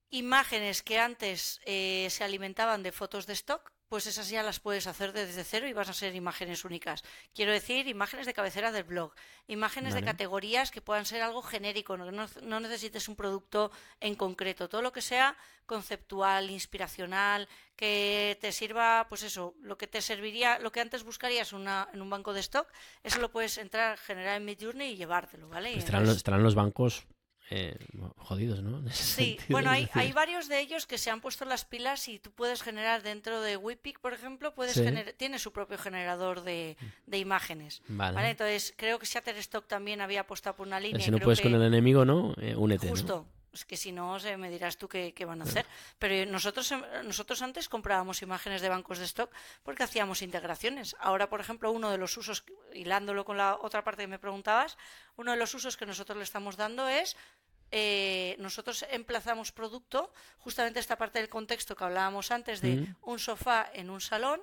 [0.08, 4.88] imágenes que antes eh, se alimentaban de fotos de stock, pues esas ya las puedes
[4.88, 7.04] hacer desde cero y vas a ser imágenes únicas.
[7.33, 9.12] Quiero decir, imágenes de cabecera del blog,
[9.46, 14.68] imágenes de categorías que puedan ser algo genérico, no, no, necesites un producto en concreto,
[14.68, 20.59] todo lo que sea conceptual, inspiracional, que te sirva, pues eso, lo que te serviría,
[20.59, 22.66] lo que antes buscarías una, en un banco de stock,
[23.04, 25.78] eso lo puedes entrar, generar en Midjourney y llevártelo, ¿vale?
[25.78, 27.07] estarán, los, estarán los bancos
[27.50, 27.76] eh,
[28.16, 28.83] jodidos, ¿no?
[28.92, 32.30] Sí, bueno, hay, hay, varios de ellos que se han puesto las pilas y tú
[32.30, 34.80] puedes generar dentro de Wipic, por ejemplo, puedes
[35.16, 36.76] tiene su propio generador de,
[37.07, 37.83] de imágenes.
[37.88, 38.30] Vale.
[38.30, 41.04] Entonces, creo que Shutterstock también había apostado por una línea.
[41.04, 42.35] Si no puedes con el enemigo, ¿no?
[42.40, 42.88] Eh, únete.
[42.88, 43.26] Justo.
[43.54, 45.64] Es que si no, me dirás tú qué, van a hacer.
[45.98, 49.30] Pero nosotros, em, nosotros antes comprábamos imágenes de bancos de stock
[49.62, 50.96] porque hacíamos integraciones.
[50.98, 54.76] Ahora, por ejemplo, uno de los usos, hilándolo con la otra parte que me preguntabas,
[55.16, 57.16] uno de los usos que nosotros le estamos dando es
[57.70, 62.96] eh, nosotros emplazamos producto, justamente esta parte del contexto que hablábamos antes de mm.
[63.02, 64.40] un sofá en un salón,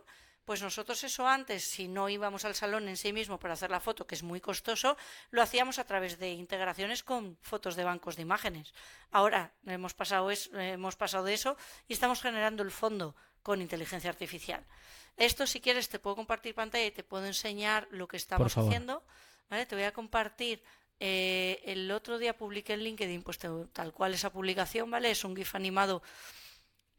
[0.51, 3.79] pues nosotros eso antes, si no íbamos al salón en sí mismo para hacer la
[3.79, 4.97] foto, que es muy costoso,
[5.29, 8.73] lo hacíamos a través de integraciones con fotos de bancos de imágenes.
[9.11, 11.55] Ahora hemos pasado, hemos pasado de eso
[11.87, 14.65] y estamos generando el fondo con inteligencia artificial.
[15.15, 19.05] Esto, si quieres, te puedo compartir pantalla y te puedo enseñar lo que estamos haciendo.
[19.47, 20.61] Te voy a compartir.
[20.99, 25.11] Eh, el otro día publiqué en LinkedIn, pues tal cual esa publicación, ¿vale?
[25.11, 26.03] Es un GIF animado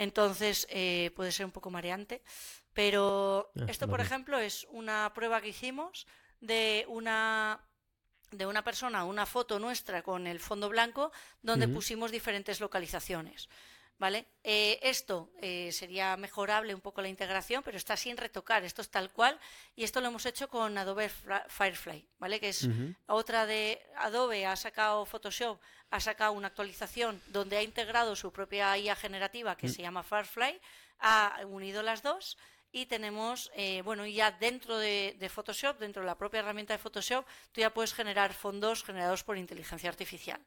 [0.03, 2.23] entonces eh, puede ser un poco mareante.
[2.73, 6.07] Pero ah, esto, por ejemplo, es una prueba que hicimos
[6.41, 7.61] de una
[8.31, 11.13] de una persona, una foto nuestra con el fondo blanco,
[11.43, 13.51] donde pusimos diferentes localizaciones.
[14.03, 14.27] ¿Vale?
[14.43, 18.65] Eh, esto eh, sería mejorable un poco la integración, pero está sin retocar.
[18.65, 19.39] Esto es tal cual.
[19.77, 22.41] Y esto lo hemos hecho con Adobe Firefly, ¿vale?
[22.41, 22.69] Que es
[23.07, 25.61] otra de Adobe ha sacado Photoshop,
[25.91, 29.71] ha sacado una actualización donde ha integrado su propia IA generativa que mm.
[29.71, 30.61] se llama Firefly,
[30.99, 32.37] ha unido las dos
[32.73, 37.25] y tenemos, eh, bueno, ya dentro de, Photoshop, dentro de la propia herramienta de Photoshop,
[37.53, 40.41] tú ya puedes generar fondos generados por inteligencia artificial.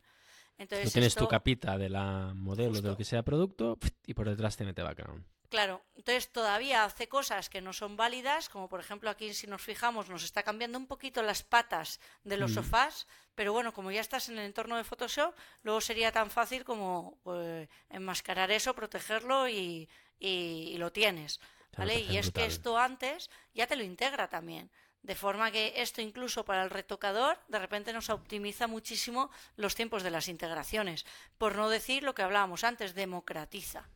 [0.58, 4.56] Entonces, tienes tu capita de la modelo de lo que sea producto y por detrás
[4.56, 5.26] te mete background.
[5.50, 9.62] Claro, entonces todavía hace cosas que no son válidas, como por ejemplo aquí si nos
[9.62, 12.56] fijamos nos está cambiando un poquito las patas de los mm.
[12.56, 16.64] sofás, pero bueno, como ya estás en el entorno de Photoshop, luego sería tan fácil
[16.64, 19.88] como pues, enmascarar eso, protegerlo y,
[20.20, 21.40] y, lo tienes.
[21.78, 22.00] ¿vale?
[22.00, 24.72] Y es que esto antes ya te lo integra también.
[25.06, 30.02] De forma que esto incluso para el retocador de repente nos optimiza muchísimo los tiempos
[30.02, 31.06] de las integraciones.
[31.38, 33.88] Por no decir lo que hablábamos antes, democratiza.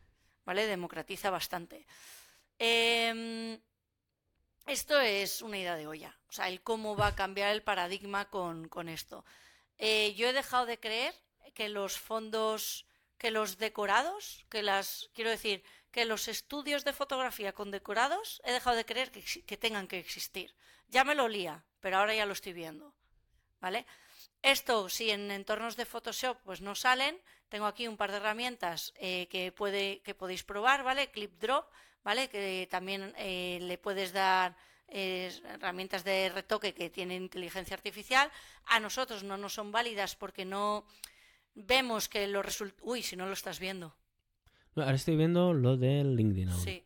[0.45, 0.67] ¿Vale?
[0.67, 1.87] Democratiza bastante.
[2.59, 3.59] Em,
[4.67, 6.15] esto es una idea de olla.
[6.27, 9.25] O sea, el cómo va a cambiar el paradigma con, esto.
[9.79, 11.15] Eh, yo he dejado de creer
[11.55, 12.85] que los fondos,
[13.19, 18.51] que los decorados, que las, quiero decir, que los estudios de fotografía con decorados he
[18.51, 20.55] dejado de creer que, tengan que existir.
[20.87, 22.95] Ya me lo olía, pero ahora ya lo estoy viendo.
[23.59, 23.85] ¿Vale?
[24.41, 28.93] Esto, si en entornos de Photoshop pues no salen, tengo aquí un par de herramientas
[28.95, 31.11] eh, que, puede, que podéis probar, ¿vale?
[31.11, 31.69] Clip Drop,
[32.03, 32.29] ¿vale?
[32.29, 34.55] Que también eh, le puedes dar
[34.87, 38.31] eh, herramientas de retoque que tienen inteligencia artificial.
[38.67, 40.85] A nosotros no nos son válidas porque no
[41.59, 42.81] vemos que los resultados...
[42.85, 43.95] Uy, si no lo estás viendo.
[44.75, 46.51] Ahora estoy viendo lo del LinkedIn.
[46.53, 46.83] Sí,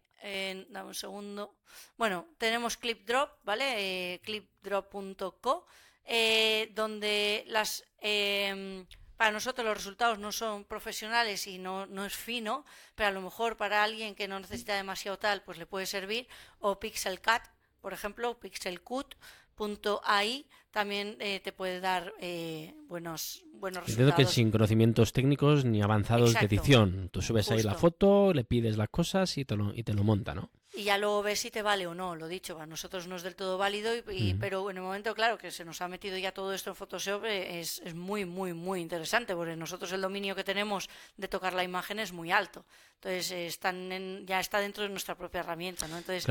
[0.69, 1.55] dame un segundo.
[1.97, 4.13] Bueno, tenemos ClipDrop, ¿vale?
[4.13, 5.65] Eh, clipdrop.co,
[6.05, 8.85] eh, donde las em,
[9.17, 13.21] para nosotros los resultados no son profesionales y no, no es fino, pero a lo
[13.21, 16.27] mejor para alguien que no necesita demasiado tal, pues le puede servir.
[16.59, 17.41] O PixelCut,
[17.79, 23.89] por ejemplo, pixelcut.ai también eh, te puede dar eh, buenos, buenos resultados.
[23.89, 27.09] Entiendo que sin conocimientos técnicos ni avanzados de edición.
[27.11, 30.03] Tú subes ahí la foto, le pides las cosas y te lo, y te lo
[30.03, 30.49] monta, ¿no?
[30.75, 33.21] Y ya luego ves si te vale o no, lo dicho, a nosotros no es
[33.21, 36.31] del todo válido, y, pero en el momento, claro, que se nos ha metido ya
[36.31, 40.35] todo esto en Photoshop eh, es, es, muy, muy, muy interesante, porque nosotros el dominio
[40.35, 42.65] que tenemos de tocar la imagen es muy alto.
[42.95, 45.99] Entonces, están ya está dentro de nuestra propia herramienta, ¿no?
[45.99, 46.25] Entonces...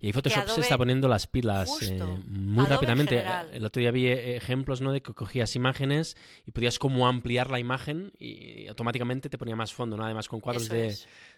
[0.00, 3.24] Y ahí Photoshop se está poniendo las pilas eh, muy rápidamente.
[3.52, 4.92] El otro día vi eh, ejemplos ¿no?
[4.92, 6.16] de que cogías imágenes
[6.46, 10.04] y podías como ampliar la imagen y automáticamente te ponía más fondo, ¿no?
[10.04, 10.96] Además con cuadros de,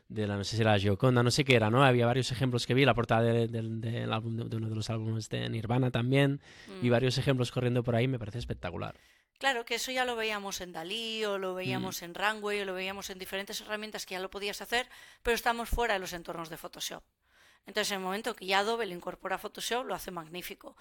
[0.09, 1.85] de, la, no sé si era Gioconda, no sé qué era, ¿no?
[1.85, 6.41] Había varios ejemplos que vi, la portada de, uno de los álbumes de Nirvana también,
[6.83, 6.91] y mm.
[6.91, 8.95] varios ejemplos corriendo por ahí, me parece espectacular.
[9.39, 12.05] Claro, que eso ya lo veíamos en Dalí o lo veíamos mm.
[12.05, 14.89] en Runway o lo veíamos en diferentes herramientas que ya lo podías hacer,
[15.23, 17.03] pero estamos fuera de los entornos de Photoshop.
[17.67, 20.77] Entonces, en el momento que ya Adobe le incorpora a Photoshop, lo hace magnífico.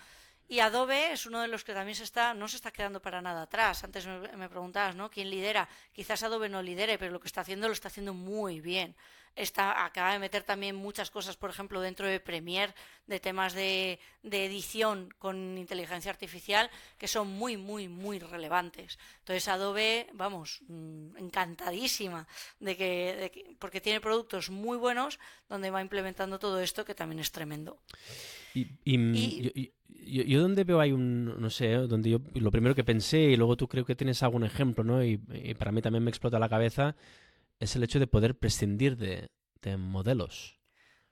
[0.47, 3.21] Y Adobe es uno de los que también se está, no se está quedando para
[3.21, 3.83] nada atrás.
[3.83, 5.09] Antes me, preguntabas, ¿no?
[5.09, 5.69] ¿Quién lidera?
[5.93, 8.95] Quizás Adobe no lidere, pero lo que está haciendo lo está haciendo muy bien.
[9.35, 12.73] Está, acaba de meter también muchas cosas, por ejemplo, dentro de Premiere,
[13.07, 18.99] de temas de, de, edición con inteligencia artificial, que son muy, muy, muy relevantes.
[19.19, 22.27] Entonces Adobe, vamos, mm, encantadísima
[22.59, 25.19] de que, de que, porque tiene productos muy buenos
[25.49, 27.79] donde va implementando todo esto, que también es tremendo.
[28.53, 29.73] Y, y, y...
[30.05, 33.37] Yo, yo, donde veo hay un, no sé, donde yo lo primero que pensé y
[33.37, 35.01] luego tú creo que tienes algún ejemplo, ¿no?
[35.01, 36.93] Y, y para mí también me explota la cabeza
[37.59, 39.29] es el hecho de poder prescindir de,
[39.61, 40.59] de modelos.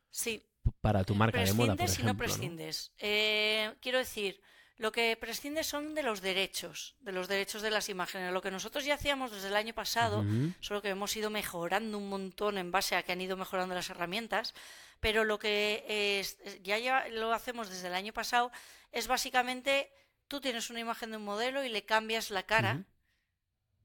[0.10, 0.46] Sí.
[0.82, 2.04] Para tu marca de moda, por ejemplo.
[2.04, 2.92] y no prescindes.
[2.92, 2.96] ¿no?
[3.00, 4.42] Eh, quiero decir,
[4.78, 8.34] lo que prescindes son de los derechos, de los derechos de las imágenes.
[8.34, 10.56] Lo que nosotros ya hacíamos desde el año pasado, uh -huh.
[10.60, 13.90] solo que hemos ido mejorando un montón en base a que han ido mejorando las
[13.90, 14.54] herramientas,
[15.00, 18.52] pero lo que es, ya, ya lo hacemos desde el año pasado
[18.92, 19.92] es básicamente
[20.28, 22.74] tú tienes una imagen de un modelo y le cambias la cara.
[22.74, 22.86] Uh -huh.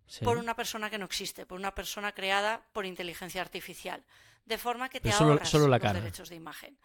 [0.06, 0.24] Sí.
[0.24, 4.04] por una persona que no existe, por una persona creada por inteligencia artificial,
[4.44, 6.00] de forma que te Pero solo, ahorras solo la los cara.
[6.00, 6.78] derechos de imagen.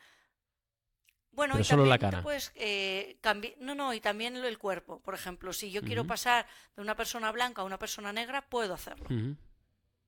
[1.33, 2.17] Bueno, Pero y solo la también cara.
[2.19, 3.17] tú puedes, eh,
[3.59, 4.99] no, no, y también el cuerpo.
[4.99, 8.73] Por ejemplo, si yo quiero pasar de una persona blanca a una persona negra, puedo
[8.73, 9.07] hacerlo.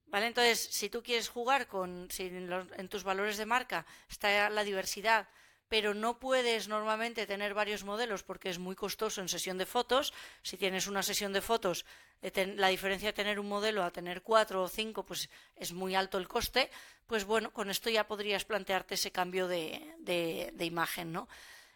[0.08, 0.28] ¿Vale?
[0.28, 4.49] Entonces, si tú quieres jugar con, si en, los- en tus valores de marca está
[4.49, 5.28] la diversidad,
[5.73, 10.13] pero no puedes normalmente tener varios modelos porque es muy costoso en sesión de fotos,
[10.43, 11.83] si tienes una sesión de fotos,
[12.21, 15.95] eh, la diferencia de tener un modelo a tener cuatro o cinco, pues es muy
[15.95, 16.69] alto el coste,
[17.07, 21.27] pues bueno, con esto ya podrías plantearte ese cambio de, de- de imagen, ¿no?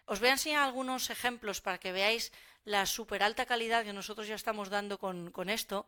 [0.06, 2.32] Os voy a enseñar algunos ejemplos para que veáis
[2.66, 5.88] la súper alta calidad que nosotros ya estamos dando con, con esto,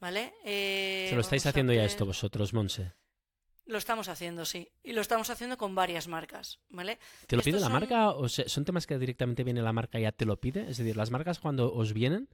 [0.00, 0.34] ¿vale?
[0.44, 2.92] Eh, Se lo estáis haciendo ya esto vosotros, Monse.
[3.68, 4.68] Lo estamos haciendo, sí.
[4.82, 6.98] Y lo estamos haciendo con varias marcas, ¿vale?
[7.26, 9.98] ¿Te lo Estos pide la son- marca o son temas que directamente viene la marca
[10.00, 10.62] y ya te lo pide?
[10.68, 12.28] Es decir, las marcas cuando os vienen,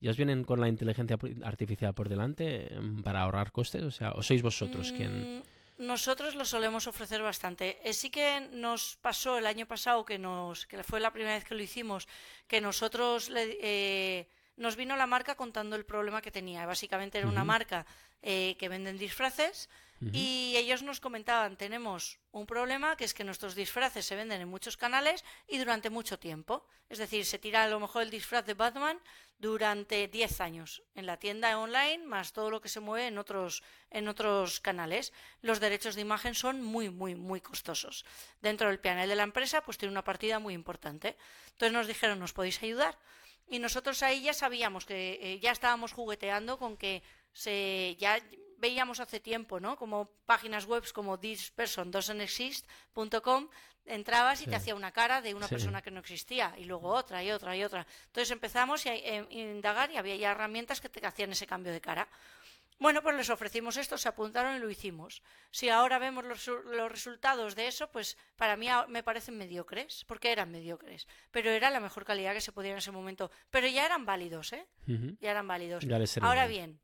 [0.00, 4.12] ya os vienen con la inteligencia artificial por delante em, para ahorrar costes, o sea,
[4.12, 5.38] o sois vosotros quien...
[5.38, 5.42] Mm,
[5.86, 7.78] Nosotros lo solemos ofrecer bastante.
[7.88, 11.44] Eh, sí que nos pasó el año pasado que nos que fue la primera vez
[11.44, 12.06] que lo hicimos,
[12.46, 16.66] que nosotros le, eh, nos vino la marca contando el problema que tenía.
[16.66, 17.46] Básicamente era una Ujú.
[17.54, 17.86] marca
[18.22, 19.70] eh, que venden disfraces
[20.12, 24.48] Y ellos nos comentaban tenemos un problema que es que nuestros disfraces se venden en
[24.48, 26.64] muchos canales y durante mucho tiempo.
[26.88, 28.98] Es decir, se tira a lo mejor el disfraz de Batman
[29.38, 33.62] durante 10 años en la tienda online más todo lo que se mueve en otros
[33.90, 35.12] en otros canales.
[35.42, 38.06] Los derechos de imagen son muy muy muy costosos.
[38.40, 41.16] Dentro del panel de la empresa pues tiene una partida muy importante.
[41.52, 42.98] Entonces nos dijeron, "¿Nos podéis ayudar?"
[43.48, 48.18] Y nosotros ahí ya sabíamos que eh, ya estábamos jugueteando con que se ya
[48.60, 49.76] veíamos hace tiempo, ¿no?
[49.76, 53.48] Como páginas web como thispersondoesn'texist.com
[53.86, 54.50] entrabas y Sí.
[54.50, 55.54] te hacía una cara de una Sí.
[55.54, 57.86] persona que no existía y luego otra y otra y otra.
[58.06, 61.80] Entonces empezamos a eh, indagar y había ya herramientas que te hacían ese cambio de
[61.80, 62.08] cara.
[62.78, 65.22] Bueno, pues les ofrecimos esto, se apuntaron y lo hicimos.
[65.50, 70.32] Si ahora vemos los, los resultados de eso, pues para mí me parecen mediocres, porque
[70.32, 73.30] eran mediocres, pero era la mejor calidad que se podía en ese momento.
[73.50, 74.66] Pero ya eran válidos, ¿eh?
[74.88, 75.14] Ujú.
[75.20, 75.84] Ya eran válidos.
[75.84, 75.98] Ya.
[76.22, 76.80] Ahora bien,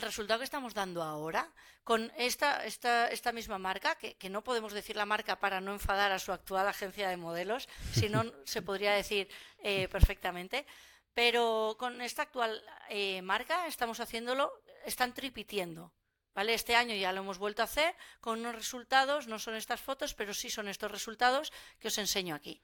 [0.00, 1.52] el resultado que estamos dando ahora
[1.84, 5.72] con esta, esta, esta misma marca, que, que no podemos decir la marca para no
[5.72, 10.66] enfadar a su actual agencia de modelos, si no se podría decir eh, perfectamente,
[11.12, 14.50] pero con esta actual eh, marca estamos haciéndolo,
[14.84, 15.92] están tripitiendo.
[16.32, 16.54] ¿Vale?
[16.54, 20.14] Este año ya lo hemos vuelto a hacer con unos resultados, no son estas fotos,
[20.14, 22.62] pero sí son estos resultados que os enseño aquí.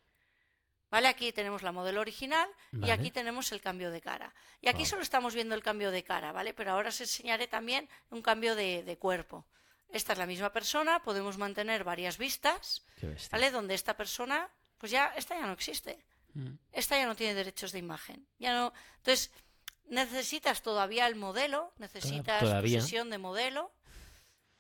[0.91, 1.09] ¿Vale?
[1.09, 2.49] Aquí tenemos la modelo original
[2.81, 4.33] y aquí tenemos el cambio de cara.
[4.61, 4.87] Y aquí Wow.
[4.87, 6.55] solo estamos viendo el cambio de cara, ¿vale?
[6.55, 9.45] Pero ahora os enseñaré también un cambio de, de cuerpo.
[9.89, 12.85] Esta es la misma persona, podemos mantener varias vistas.
[13.33, 13.51] ¿vale?
[13.51, 16.05] Donde esta persona, pues ya, esta ya no existe.
[16.35, 16.55] Mm.
[16.73, 18.27] Esta ya no tiene derechos de imagen.
[18.39, 18.73] Ya no.
[18.99, 19.33] Entonces,
[19.87, 22.79] necesitas todavía el modelo, necesitas todavía.
[22.79, 23.73] posesión de modelo,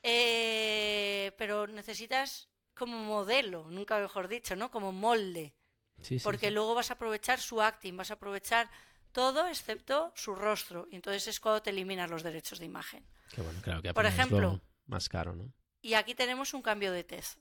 [0.02, 4.70] eh, pero necesitas como modelo, nunca mejor dicho, ¿no?
[4.70, 5.54] Como molde.
[6.02, 6.52] Sí, Porque sí.
[6.52, 8.70] luego vas a aprovechar su acting, vas a aprovechar
[9.12, 10.86] todo excepto su rostro.
[10.90, 13.06] Y entonces es cuando te eliminas los derechos de imagen.
[13.32, 15.52] Qué bueno, claro que Por ejemplo- más caro, ¿no?
[15.82, 17.38] Y aquí tenemos un cambio de tez.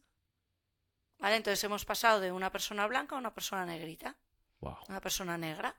[1.19, 1.35] ¿Vale?
[1.37, 4.15] Entonces hemos pasado de una persona blanca a una persona negrita,
[4.61, 4.77] Wow.
[4.89, 5.75] una persona negra.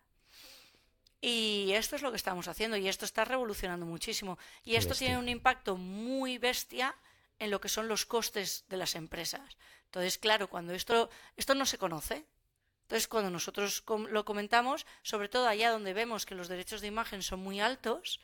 [1.21, 4.39] Y esto es lo que estamos haciendo y esto está revolucionando muchísimo.
[4.65, 6.95] Y Qué esto tiene un impacto muy bestia
[7.39, 9.57] en lo que son los costes de las empresas.
[9.87, 12.27] Entonces, claro, cuando esto, esto no se conoce,
[12.87, 17.21] entonces cuando nosotros lo comentamos, sobre todo allá donde vemos que los derechos de imagen
[17.21, 18.21] son muy altos,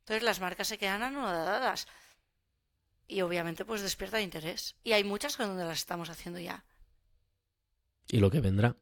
[0.00, 1.86] entonces las marcas se quedan anonadadas.
[3.06, 4.76] Y obviamente pues despierta interés.
[4.82, 6.64] Y hay muchas con donde las estamos haciendo ya.
[8.08, 8.76] Y lo que vendrá.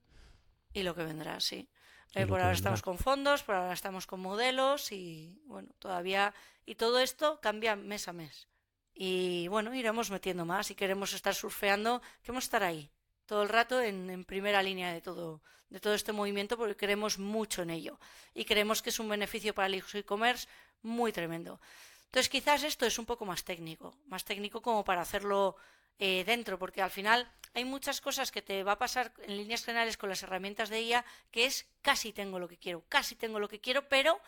[0.72, 1.68] Y lo que vendrá, sí.
[2.14, 2.53] Y Eh, por ahora vendrá.
[2.53, 6.35] estamos con fondos, por ahora estamos con modelos y bueno, todavía...
[6.64, 8.47] Y todo esto cambia mes a mes.
[8.95, 10.68] Y bueno, iremos metiendo más.
[10.68, 12.93] Si queremos estar surfeando, queremos estar ahí
[13.27, 17.62] todo el rato en, primera línea de todo, de todo este movimiento porque creemos mucho
[17.62, 17.99] en ello
[18.35, 20.49] y creemos que es un beneficio para el e-commerce
[20.83, 21.61] muy tremendo.
[22.07, 25.57] Entonces quizás esto es un poco más técnico, más técnico como para hacerlo
[25.99, 29.64] eh, dentro, porque al final hay muchas cosas que te va a pasar en líneas
[29.64, 33.39] generales con las herramientas de IA, que es casi tengo lo que quiero, casi tengo
[33.39, 34.20] lo que quiero, pero...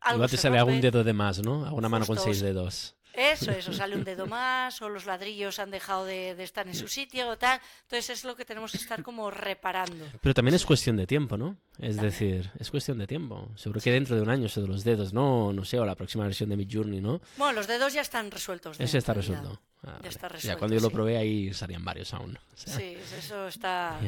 [0.00, 1.64] Algo te sale algún dedo de más, ¿no?
[1.64, 2.96] A una mano con seis dedos.
[3.12, 6.88] Eso, eso, sale un dedo más, o los ladrillos han dejado de, estar en su
[6.88, 7.60] sitio, o tal.
[7.82, 10.06] Entonces es lo que tenemos que estar como reparando.
[10.20, 11.56] Pero también es cuestión de tiempo, ¿no?
[11.78, 13.50] Es decir, es cuestión de tiempo.
[13.56, 15.94] Seguro que dentro de un año eso de los dedos, no, no sé, o la
[15.94, 17.20] próxima versión de Midjourney, ¿no?
[17.36, 18.80] Bueno, los dedos ya están resueltos.
[18.80, 19.60] Eso está resuelto.
[19.82, 20.54] Ah, ya está resuelto.
[20.54, 22.38] Ya cuando yo lo probé ahí salían varios aún.
[22.54, 24.00] sí, eso está...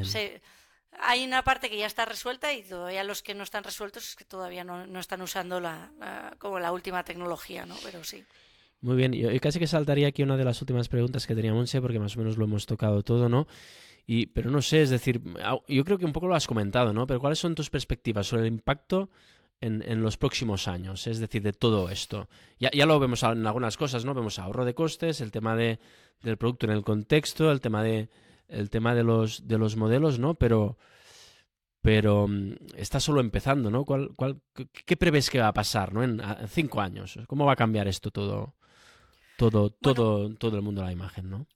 [1.00, 4.16] hay una parte que ya está resuelta y todavía los que no están resueltos es
[4.16, 5.90] que todavía no, no están usando la,
[6.38, 7.76] como la última tecnología, ¿no?
[7.82, 8.24] Pero sí.
[8.84, 11.80] Muy bien, yo, casi que saltaría aquí una de las últimas preguntas que tenía Monse,
[11.80, 13.46] porque más o menos lo hemos tocado todo, ¿no?
[14.06, 15.22] Y, pero no sé, es decir,
[15.68, 17.06] yo creo que un poco lo has comentado, ¿no?
[17.06, 19.08] Pero ¿cuáles son tus perspectivas sobre el impacto
[19.62, 21.06] en, en los próximos años?
[21.06, 22.28] Es decir, de todo esto.
[22.58, 24.12] Ya, ya, lo vemos en algunas cosas, ¿no?
[24.12, 25.78] Vemos ahorro de costes, el tema de,
[26.20, 28.10] del producto en el contexto, el tema de,
[28.48, 30.34] el tema de, los, de los modelos, ¿no?
[30.34, 30.76] Pero,
[31.80, 33.86] pero mm, está solo empezando, ¿no?
[33.86, 34.42] ¿Cuál, cuál,
[34.84, 36.02] ¿Qué prevés que va a pasar, ¿no?
[36.02, 37.18] En, en cinco años.
[37.28, 38.52] ¿Cómo va a cambiar esto todo?
[39.36, 41.46] Todo, todo, todo el mundo la imagen, ¿no?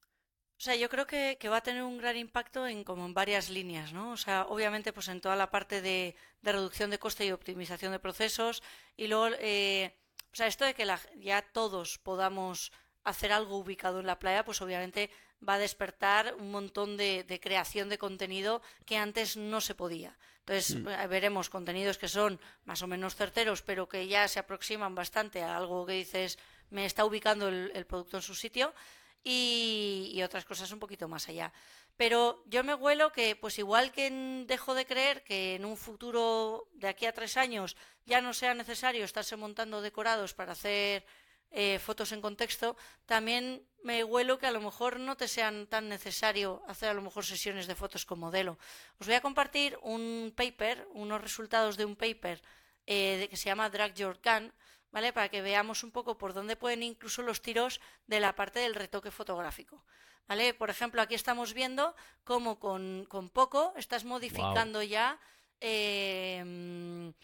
[0.58, 3.48] O sea, yo creo que, va a tener un gran impacto en como en varias
[3.48, 4.10] líneas, ¿no?
[4.10, 8.00] O sea, obviamente, pues en toda la parte de, reducción de coste y optimización de
[8.00, 8.62] procesos.
[8.96, 9.94] Y luego, eh,
[10.32, 10.84] o sea, esto de que
[11.20, 12.72] ya todos podamos
[13.04, 15.10] hacer algo ubicado en la playa, pues obviamente
[15.46, 20.18] va a despertar un montón de, creación de contenido que antes no se podía.
[20.40, 20.88] Entonces mm.
[20.88, 25.42] eh, veremos contenidos que son más o menos certeros, pero que ya se aproximan bastante
[25.42, 26.38] a algo que dices,
[26.70, 28.74] me está ubicando el, producto en su sitio
[29.22, 31.52] y, otras cosas un poquito más allá.
[31.96, 34.10] Pero yo me huelo que, pues igual que
[34.46, 38.54] dejo de creer que en un futuro de aquí a tres años ya no sea
[38.54, 41.04] necesario estarse montando decorados para hacer
[41.50, 45.88] eh, fotos en contexto, también me huelo que a lo mejor no te sean tan
[45.88, 48.58] necesario hacer a lo mejor sesiones de fotos con modelo.
[49.00, 52.42] Os voy a compartir un paper, unos resultados de un paper
[52.86, 54.52] eh, que se llama Drag Your Can,
[54.90, 55.12] ¿vale?
[55.12, 58.74] Para que veamos un poco por dónde pueden incluso los tiros de la parte del
[58.74, 59.84] retoque fotográfico.
[60.26, 60.52] ¿Vale?
[60.52, 65.18] Por ejemplo, aquí estamos viendo cómo con, poco estás modificando ya
[65.58, 67.14] em,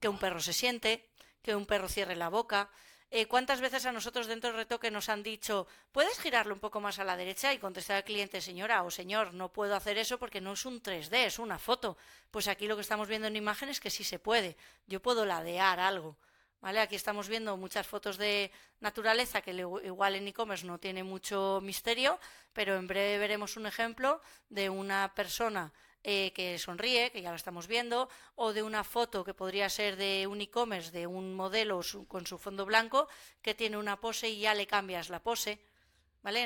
[0.00, 1.10] que un perro se siente,
[1.42, 2.70] que un perro cierre la boca.
[3.10, 6.80] Eh, ¿Cuántas veces a nosotros dentro del retoque nos han dicho, ¿puedes girarlo un poco
[6.80, 7.52] más a la derecha?
[7.52, 10.82] Y contestar al cliente, señora o señor, no puedo hacer eso porque no es un
[10.82, 11.96] 3D, es una foto.
[12.30, 14.56] Pues aquí lo que estamos viendo en imágenes es que sí se puede.
[14.86, 16.16] Yo puedo ladear algo.
[16.64, 18.50] Aquí estamos viendo muchas fotos de
[18.80, 22.16] naturaleza que igual en e-commerce no tiene mucho misterio,
[22.56, 27.36] pero en breve veremos un ejemplo de una persona eh, que sonríe, que ya lo
[27.36, 31.84] estamos viendo, o de una foto que podría ser de un e-commerce, de un modelo
[32.08, 33.08] con su fondo blanco,
[33.42, 35.60] que tiene una pose y ya le cambias la pose.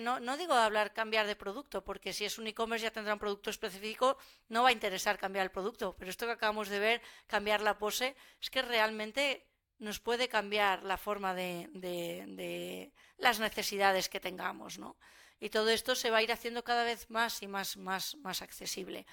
[0.02, 3.22] No, no digo hablar cambiar de producto, porque si es un e-commerce ya tendrá un
[3.22, 5.94] producto específico, no va a interesar cambiar el producto.
[5.96, 9.46] Pero esto que acabamos de ver, cambiar la pose, es que realmente
[9.78, 14.96] nos puede cambiar la forma de, las necesidades que tengamos, ¿no?
[15.40, 18.42] Y todo esto se va a ir haciendo cada vez más y más, más, más
[18.42, 19.06] accesible.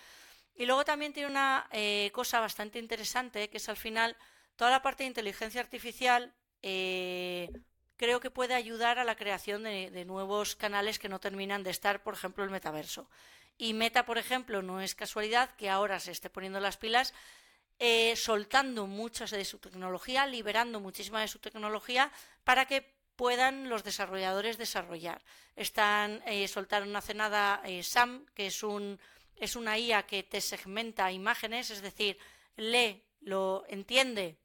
[0.55, 4.17] Y luego también tiene una eh, cosa bastante interesante, que es al final
[4.55, 6.33] toda la parte de inteligencia artificial.
[6.63, 7.51] Eh,
[7.95, 11.69] creo que puede ayudar a la creación de, de, nuevos canales que no terminan de
[11.69, 13.07] estar, por ejemplo, el metaverso.
[13.57, 17.13] Y Meta, por ejemplo, no es casualidad que ahora se esté poniendo las pilas
[17.79, 22.11] eh, soltando muchas de su tecnología, liberando muchísima de su tecnología
[22.43, 25.21] para que puedan los desarrolladores desarrollar.
[25.55, 28.99] Están eh, soltaron hace nada eh, SAM, que es un
[29.37, 32.17] es una IA que te segmenta imágenes, es decir,
[32.55, 34.37] lee, lo entiende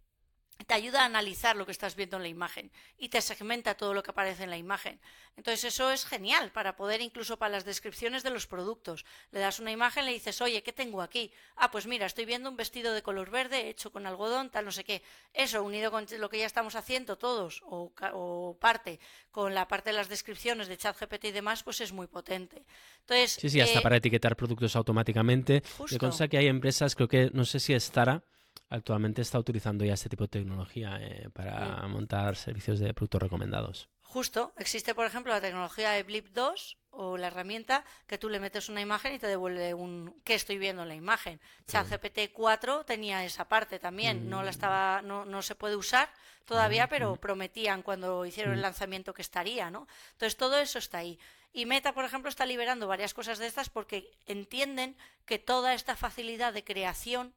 [0.65, 3.95] te ayuda a analizar lo que estás viendo en la imagen y te segmenta todo
[3.95, 5.01] lo que aparece en la imagen.
[5.37, 9.05] Entonces eso es genial para poder incluso para las descripciones de los productos.
[9.31, 11.33] Le das una imagen, le dices, oye, ¿qué tengo aquí?
[11.57, 14.73] Ah, pues mira, estoy viendo un vestido de color verde hecho con algodón, tal, no
[14.73, 15.03] sé qué.
[15.33, 19.01] Eso, unido con lo que ya estamos haciendo todos o, parte
[19.31, 22.65] con la parte de las descripciones de ChatGPT y demás, pues es muy potente.
[23.01, 25.63] Entonces, sí, sí, hasta eh, para etiquetar productos automáticamente.
[25.91, 28.23] Me consta que hay empresas, creo que, no sé si es Tara,
[28.71, 33.89] actualmente está utilizando ya este tipo de tecnología eh, para montar servicios de productos recomendados.
[34.03, 38.41] Justo, existe por ejemplo la tecnología de Blip 2 o la herramienta que tú le
[38.41, 41.41] metes una imagen y te devuelve un qué estoy viendo en la imagen.
[41.67, 44.51] ChatGPT 4 tenía esa parte también, no la mm.
[44.51, 46.09] estaba no, no se puede usar
[46.45, 48.63] todavía, pero prometían cuando hicieron el mm.
[48.63, 49.87] lanzamiento que estaría, ¿no?
[50.13, 51.19] Entonces todo eso está ahí.
[51.53, 55.97] Y Meta, por ejemplo, está liberando varias cosas de estas porque entienden que toda esta
[55.97, 57.35] facilidad de creación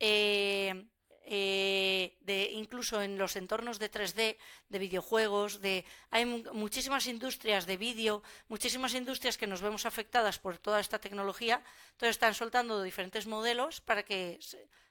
[0.00, 0.86] eh,
[1.32, 4.36] eh, incluso en los entornos de 3D,
[4.68, 10.58] de videojuegos, de, hay muchísimas industrias de vídeo, muchísimas industrias que nos vemos afectadas por
[10.58, 14.40] toda esta tecnología, entonces están soltando diferentes modelos para que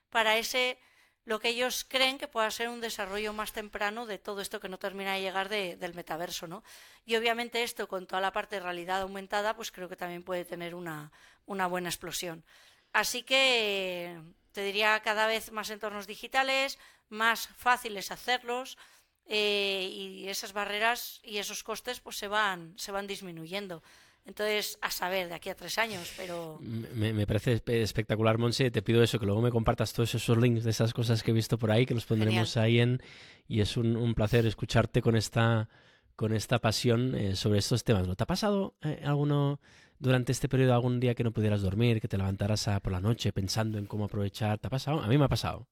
[0.10, 0.80] para ese
[1.26, 4.70] lo que ellos creen que pueda ser un desarrollo más temprano de todo esto que
[4.70, 6.64] no termina de llegar del metaverso, ¿no?
[7.06, 10.46] Y obviamente esto con toda la parte de realidad aumentada, pues creo que también puede
[10.46, 11.12] tener una,
[11.46, 12.46] una buena explosión.
[12.94, 14.20] Así que
[14.52, 16.80] te diría cada vez más entornos digitales,
[17.10, 18.78] más fáciles hacerlos
[19.26, 23.84] eh, y esas barreras y esos costes pues se van, se van disminuyendo.
[24.26, 26.60] Entonces, a saber, de aquí a tres años, pero...
[26.62, 28.70] Me, parece espectacular, Monse.
[28.70, 31.34] Te pido eso, que luego me compartas todos esos links de esas cosas que he
[31.34, 33.02] visto por ahí, que los pondremos ahí en...
[33.48, 35.68] Y es un, placer escucharte con esta,
[36.16, 38.08] con esta pasión eh, sobre estos temas.
[38.08, 39.60] ¿No te ha pasado eh, alguno
[40.00, 43.32] durante este periodo algún día que no pudieras dormir, que te levantaras por la noche
[43.32, 44.58] pensando en cómo aprovechar?
[44.58, 45.02] ¿Te ha pasado?
[45.02, 45.68] A mí me ha pasado.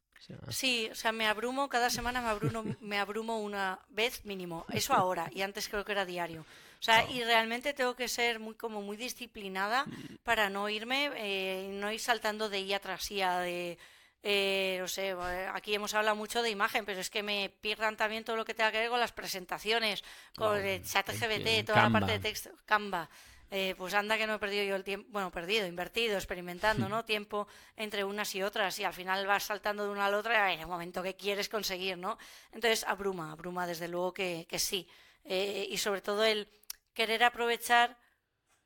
[0.50, 4.66] Sí, o sea, me abrumo, cada semana me abrumo, me abrumo una vez mínimo.
[4.74, 6.42] Eso ahora, y antes creo que era diario.
[6.80, 9.86] O sea, y realmente tengo que ser muy como muy disciplinada
[10.24, 13.78] para no irme, eh, no ir saltando de ella tras ella, de...
[14.24, 15.16] Eh, no sé,
[15.54, 18.54] aquí hemos hablado mucho de imagen, pero es que me pierdan también todo lo que
[18.54, 20.04] tenga que ver con las presentaciones,
[20.36, 23.10] con el chat GBT, toda la parte de texto, Canva.
[23.50, 27.06] Eh, pues anda que no he perdido yo el tiempo, bueno, perdido, invertido, experimentando, ¿no?
[27.06, 30.52] Tiempo entre unas y otras y al final vas saltando de una a la otra
[30.52, 32.18] en el momento que quieres conseguir, ¿no?
[32.52, 34.88] Entonces abruma, abruma desde luego que, que sí.
[35.24, 36.50] Eh, y sobre todo el
[36.93, 37.98] querer aprovechar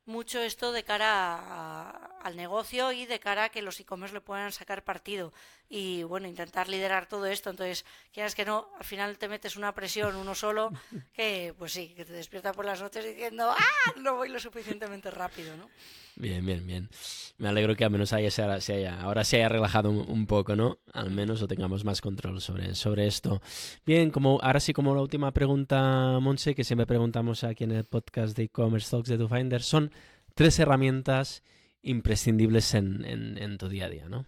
[0.04, 4.50] mucho esto de cara al negocio y de cara a que los e-commerce le puedan
[4.50, 5.32] sacar partido
[5.74, 7.48] y bueno, intentar liderar todo esto.
[7.48, 10.70] Entonces, quieras que no, al final te metes una presión uno solo
[11.14, 15.10] que pues sí, que te despierta por las noches diciendo, ah, no voy lo suficientemente
[15.10, 15.70] rápido, ¿no?
[16.14, 16.90] Bien, bien, bien.
[17.38, 20.78] Me alegro que al menos haya, se haya, ahora se haya relajado un, poco, ¿no?
[20.92, 23.40] Al menos o tengamos más control sobre, sobre esto.
[23.86, 27.84] Bien, como ahora sí como la última pregunta, Monse, que siempre preguntamos aquí en el
[27.84, 29.90] podcast de e-commerce talks de DoFinder, son
[30.34, 31.42] tres herramientas
[31.80, 34.26] imprescindibles en, en, tu día a día, ¿no?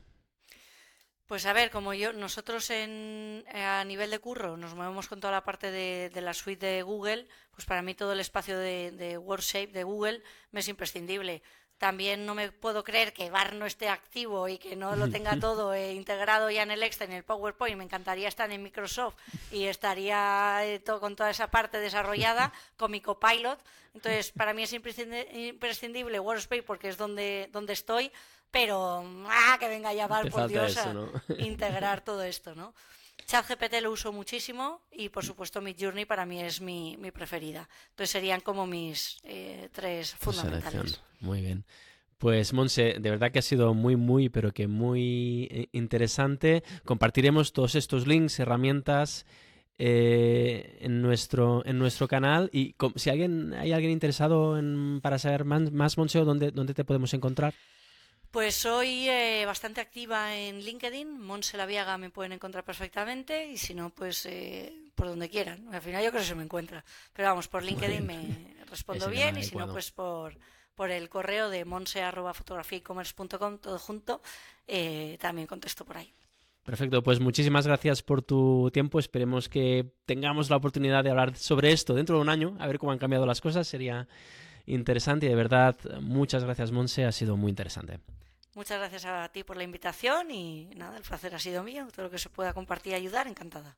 [1.27, 5.33] Pues a ver, como yo, nosotros en, a nivel de curro nos movemos con toda
[5.33, 8.91] la parte de, de la suite de Google, pues para mí todo el espacio de,
[8.91, 11.43] de WordShape de Google me es imprescindible.
[11.79, 15.39] También no me puedo creer que VAR no esté activo y que no lo tenga
[15.41, 17.77] todo eh, integrado ya en el Excel, en el PowerPoint.
[17.77, 19.17] Me encantaría estar en Microsoft
[19.51, 23.59] y estaría eh, todo, con toda esa parte desarrollada con mi copilot.
[23.93, 28.11] Entonces, para mí es imprescindible Workspace porque es donde, donde estoy,
[28.55, 30.95] pero ¡ah, que venga ya VAR, por Dios, a
[31.41, 32.73] integrar todo esto, ¿no?
[33.27, 37.69] ChatGPT lo uso muchísimo y por supuesto Midjourney para mí es mi, preferida.
[37.91, 41.01] Entonces serían como mis eh, tres fundamentales.
[41.19, 41.65] Muy bien.
[42.19, 46.63] Pues Monse, de verdad que ha sido muy, muy, pero que muy eh, interesante.
[46.85, 49.27] Compartiremos todos estos links, herramientas
[49.79, 52.51] eh, en, nuestro, en nuestro canal.
[52.53, 56.85] Y si alguien hay alguien interesado en, para saber más, más Monse, ¿dónde, ¿dónde te
[56.85, 57.53] podemos encontrar?
[58.35, 63.75] Pues soy eh, bastante activa en LinkedIn, Monse Laviaga me pueden encontrar perfectamente y si
[63.75, 65.73] no, pues eh, por donde quieran.
[65.73, 66.85] Al final yo creo que se me encuentra.
[67.13, 70.37] Pero vamos, por LinkedIn me respondo bien y si no, pues por,
[70.75, 72.03] por el correo de monse
[73.61, 74.21] todo junto,
[74.67, 76.13] eh, también contesto por ahí.
[76.65, 78.99] Perfecto, pues muchísimas gracias por tu tiempo.
[78.99, 82.81] Esperemos que tengamos la oportunidad de hablar sobre esto dentro de un año, a ver
[82.81, 83.69] cómo han cambiado las cosas.
[83.69, 84.09] Sería
[84.67, 88.01] interesante y de verdad muchas gracias Monse, ha sido muy interesante.
[88.55, 91.89] Muchas gracias a ti por la invitación y nada, el placer ha sido mío.
[91.95, 93.77] Todo lo que se pueda compartir y ayudar, encantada.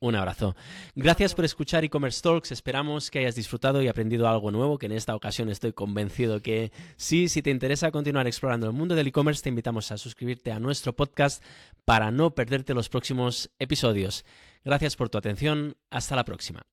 [0.00, 0.54] Un abrazo.
[0.94, 2.52] Gracias por escuchar e-commerce talks.
[2.52, 6.72] Esperamos que hayas disfrutado y aprendido algo nuevo, que en esta ocasión estoy convencido que
[6.96, 10.58] sí, si te interesa continuar explorando el mundo del e-commerce, te invitamos a suscribirte a
[10.58, 11.42] nuestro podcast
[11.84, 14.24] para no perderte los próximos episodios.
[14.64, 15.76] Gracias por tu atención.
[15.90, 16.66] Hasta la próxima.